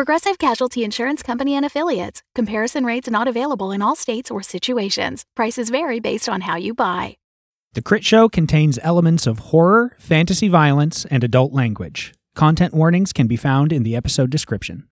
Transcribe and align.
Progressive 0.00 0.38
Casualty 0.38 0.82
Insurance 0.82 1.22
Company 1.22 1.54
and 1.54 1.62
Affiliates. 1.62 2.22
Comparison 2.34 2.86
rates 2.86 3.10
not 3.10 3.28
available 3.28 3.70
in 3.70 3.82
all 3.82 3.94
states 3.94 4.30
or 4.30 4.42
situations. 4.42 5.26
Prices 5.36 5.68
vary 5.68 6.00
based 6.00 6.26
on 6.26 6.40
how 6.40 6.56
you 6.56 6.72
buy. 6.72 7.18
The 7.74 7.82
Crit 7.82 8.02
Show 8.02 8.30
contains 8.30 8.78
elements 8.82 9.26
of 9.26 9.50
horror, 9.50 9.94
fantasy 9.98 10.48
violence, 10.48 11.04
and 11.10 11.22
adult 11.22 11.52
language. 11.52 12.14
Content 12.34 12.72
warnings 12.72 13.12
can 13.12 13.26
be 13.26 13.36
found 13.36 13.74
in 13.74 13.82
the 13.82 13.94
episode 13.94 14.30
description. 14.30 14.88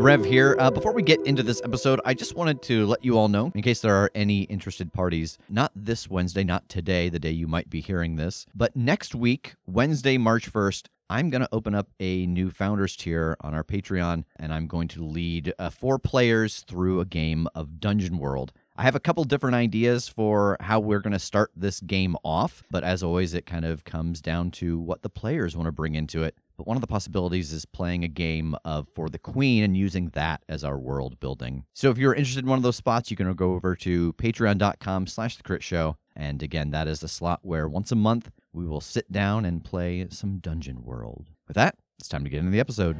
Rev 0.00 0.24
here. 0.24 0.56
Uh, 0.58 0.70
before 0.70 0.92
we 0.94 1.02
get 1.02 1.20
into 1.26 1.42
this 1.42 1.60
episode, 1.62 2.00
I 2.06 2.14
just 2.14 2.34
wanted 2.34 2.62
to 2.62 2.86
let 2.86 3.04
you 3.04 3.18
all 3.18 3.28
know, 3.28 3.52
in 3.54 3.60
case 3.60 3.80
there 3.80 3.94
are 3.94 4.10
any 4.14 4.44
interested 4.44 4.94
parties, 4.94 5.36
not 5.50 5.72
this 5.76 6.08
Wednesday, 6.08 6.42
not 6.42 6.66
today, 6.70 7.10
the 7.10 7.18
day 7.18 7.30
you 7.30 7.46
might 7.46 7.68
be 7.68 7.82
hearing 7.82 8.16
this, 8.16 8.46
but 8.54 8.74
next 8.74 9.14
week, 9.14 9.56
Wednesday, 9.66 10.16
March 10.16 10.50
1st, 10.50 10.86
I'm 11.10 11.28
going 11.28 11.42
to 11.42 11.48
open 11.52 11.74
up 11.74 11.88
a 12.00 12.24
new 12.26 12.50
founders 12.50 12.96
tier 12.96 13.36
on 13.42 13.52
our 13.52 13.62
Patreon, 13.62 14.24
and 14.36 14.54
I'm 14.54 14.66
going 14.66 14.88
to 14.88 15.04
lead 15.04 15.52
uh, 15.58 15.68
four 15.68 15.98
players 15.98 16.60
through 16.60 17.00
a 17.00 17.04
game 17.04 17.46
of 17.54 17.78
Dungeon 17.78 18.16
World. 18.16 18.52
I 18.76 18.84
have 18.84 18.94
a 18.94 19.00
couple 19.00 19.24
different 19.24 19.56
ideas 19.56 20.08
for 20.08 20.56
how 20.60 20.80
we're 20.80 21.00
going 21.00 21.12
to 21.12 21.18
start 21.18 21.50
this 21.54 21.80
game 21.80 22.16
off, 22.24 22.62
but 22.70 22.84
as 22.84 23.02
always, 23.02 23.34
it 23.34 23.44
kind 23.44 23.66
of 23.66 23.84
comes 23.84 24.22
down 24.22 24.50
to 24.52 24.78
what 24.78 25.02
the 25.02 25.10
players 25.10 25.54
want 25.54 25.66
to 25.66 25.72
bring 25.72 25.94
into 25.96 26.22
it. 26.22 26.34
But 26.60 26.66
one 26.66 26.76
of 26.76 26.82
the 26.82 26.88
possibilities 26.88 27.54
is 27.54 27.64
playing 27.64 28.04
a 28.04 28.08
game 28.08 28.54
of 28.66 28.86
For 28.94 29.08
the 29.08 29.18
Queen 29.18 29.64
and 29.64 29.74
using 29.74 30.10
that 30.10 30.42
as 30.46 30.62
our 30.62 30.78
world 30.78 31.18
building. 31.18 31.64
So 31.72 31.88
if 31.88 31.96
you're 31.96 32.12
interested 32.12 32.44
in 32.44 32.50
one 32.50 32.58
of 32.58 32.62
those 32.62 32.76
spots, 32.76 33.10
you 33.10 33.16
can 33.16 33.32
go 33.32 33.54
over 33.54 33.74
to 33.76 34.12
patreon.com 34.12 35.06
slash 35.06 35.38
the 35.38 35.42
crit 35.42 35.62
show. 35.62 35.96
And 36.14 36.42
again, 36.42 36.70
that 36.72 36.86
is 36.86 37.00
the 37.00 37.08
slot 37.08 37.40
where 37.40 37.66
once 37.66 37.92
a 37.92 37.96
month 37.96 38.30
we 38.52 38.66
will 38.66 38.82
sit 38.82 39.10
down 39.10 39.46
and 39.46 39.64
play 39.64 40.06
some 40.10 40.36
Dungeon 40.36 40.84
World. 40.84 41.28
With 41.48 41.54
that, 41.54 41.76
it's 41.98 42.10
time 42.10 42.24
to 42.24 42.28
get 42.28 42.40
into 42.40 42.50
the 42.50 42.60
episode. 42.60 42.98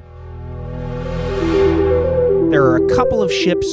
There 2.50 2.64
are 2.64 2.76
a 2.76 2.96
couple 2.96 3.22
of 3.22 3.30
ships 3.30 3.68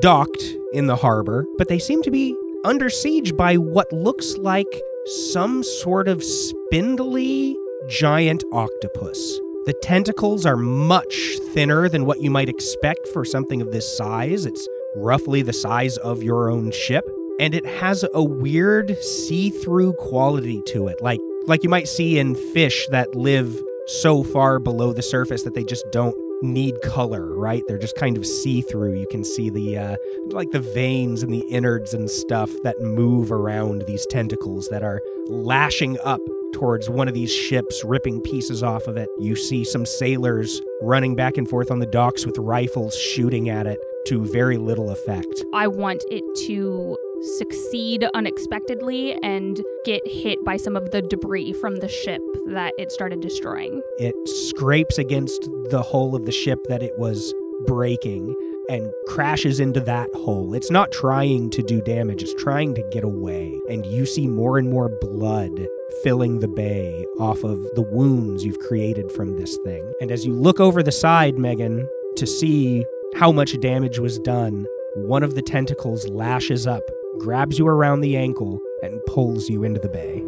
docked 0.00 0.44
in 0.72 0.86
the 0.86 0.96
harbor, 0.96 1.44
but 1.58 1.68
they 1.68 1.78
seem 1.78 2.02
to 2.04 2.10
be 2.10 2.34
under 2.64 2.88
siege 2.88 3.36
by 3.36 3.58
what 3.58 3.92
looks 3.92 4.38
like 4.38 4.80
some 5.28 5.62
sort 5.62 6.08
of 6.08 6.24
spindly 6.24 7.54
giant 7.88 8.44
octopus. 8.52 9.38
The 9.66 9.74
tentacles 9.82 10.46
are 10.46 10.56
much 10.56 11.16
thinner 11.52 11.88
than 11.88 12.06
what 12.06 12.20
you 12.20 12.30
might 12.30 12.48
expect 12.48 13.08
for 13.08 13.24
something 13.24 13.60
of 13.60 13.72
this 13.72 13.96
size. 13.96 14.46
It's 14.46 14.68
roughly 14.96 15.42
the 15.42 15.52
size 15.52 15.96
of 15.98 16.22
your 16.22 16.50
own 16.50 16.70
ship, 16.70 17.04
and 17.38 17.54
it 17.54 17.66
has 17.66 18.04
a 18.14 18.22
weird 18.22 18.96
see-through 19.02 19.94
quality 19.94 20.62
to 20.68 20.88
it, 20.88 21.00
like 21.00 21.20
like 21.46 21.62
you 21.62 21.68
might 21.68 21.86
see 21.86 22.18
in 22.18 22.34
fish 22.34 22.88
that 22.90 23.14
live 23.14 23.62
so 23.86 24.24
far 24.24 24.58
below 24.58 24.92
the 24.92 25.02
surface 25.02 25.44
that 25.44 25.54
they 25.54 25.64
just 25.64 25.84
don't 25.92 26.16
need 26.42 26.74
color, 26.82 27.34
right? 27.36 27.62
They're 27.66 27.78
just 27.78 27.96
kind 27.96 28.16
of 28.16 28.26
see 28.26 28.62
through. 28.62 28.98
You 28.98 29.06
can 29.10 29.24
see 29.24 29.48
the 29.48 29.78
uh, 29.78 29.96
like 30.30 30.50
the 30.50 30.60
veins 30.60 31.22
and 31.22 31.32
the 31.32 31.46
innards 31.50 31.94
and 31.94 32.10
stuff 32.10 32.50
that 32.62 32.80
move 32.80 33.30
around 33.32 33.84
these 33.86 34.06
tentacles 34.06 34.68
that 34.70 34.82
are 34.82 35.00
lashing 35.28 35.98
up 36.00 36.20
towards 36.52 36.88
one 36.88 37.08
of 37.08 37.14
these 37.14 37.32
ships, 37.32 37.82
ripping 37.84 38.20
pieces 38.22 38.62
off 38.62 38.86
of 38.86 38.96
it. 38.96 39.08
You 39.18 39.36
see 39.36 39.64
some 39.64 39.86
sailors 39.86 40.60
running 40.82 41.14
back 41.14 41.36
and 41.36 41.48
forth 41.48 41.70
on 41.70 41.78
the 41.78 41.86
docks 41.86 42.26
with 42.26 42.38
rifles 42.38 42.96
shooting 42.96 43.48
at 43.48 43.66
it 43.66 43.78
to 44.06 44.24
very 44.24 44.56
little 44.56 44.90
effect. 44.90 45.44
I 45.52 45.66
want 45.66 46.04
it 46.10 46.24
to 46.46 46.96
succeed 47.38 48.06
unexpectedly 48.14 49.14
and 49.22 49.60
get 49.84 50.06
hit 50.06 50.44
by 50.44 50.56
some 50.56 50.76
of 50.76 50.90
the 50.90 51.02
debris 51.02 51.52
from 51.54 51.76
the 51.76 51.88
ship 51.88 52.20
that 52.48 52.72
it 52.78 52.92
started 52.92 53.20
destroying. 53.20 53.82
It 53.98 54.14
scrapes 54.28 54.98
against 54.98 55.48
the 55.70 55.82
hull 55.82 56.14
of 56.14 56.26
the 56.26 56.32
ship 56.32 56.58
that 56.68 56.82
it 56.82 56.92
was 56.98 57.34
breaking 57.66 58.34
and 58.68 58.92
crashes 59.06 59.60
into 59.60 59.80
that 59.80 60.08
hole. 60.14 60.54
It's 60.54 60.70
not 60.70 60.92
trying 60.92 61.50
to 61.50 61.62
do 61.62 61.80
damage, 61.80 62.22
it's 62.22 62.34
trying 62.42 62.74
to 62.74 62.88
get 62.90 63.04
away. 63.04 63.52
And 63.68 63.86
you 63.86 64.06
see 64.06 64.26
more 64.26 64.58
and 64.58 64.70
more 64.70 64.88
blood 65.00 65.66
filling 66.02 66.40
the 66.40 66.48
bay 66.48 67.06
off 67.18 67.44
of 67.44 67.62
the 67.74 67.82
wounds 67.82 68.44
you've 68.44 68.58
created 68.58 69.10
from 69.12 69.36
this 69.36 69.56
thing. 69.64 69.92
And 70.00 70.10
as 70.10 70.26
you 70.26 70.32
look 70.32 70.60
over 70.60 70.82
the 70.82 70.92
side, 70.92 71.38
Megan, 71.38 71.88
to 72.16 72.26
see 72.26 72.84
how 73.14 73.32
much 73.32 73.58
damage 73.60 73.98
was 73.98 74.18
done, 74.18 74.66
one 74.96 75.22
of 75.22 75.34
the 75.34 75.42
tentacles 75.42 76.08
lashes 76.08 76.66
up, 76.66 76.82
grabs 77.18 77.58
you 77.58 77.66
around 77.68 78.00
the 78.00 78.16
ankle, 78.16 78.58
and 78.82 79.00
pulls 79.06 79.48
you 79.48 79.62
into 79.64 79.80
the 79.80 79.88
bay. 79.88 80.22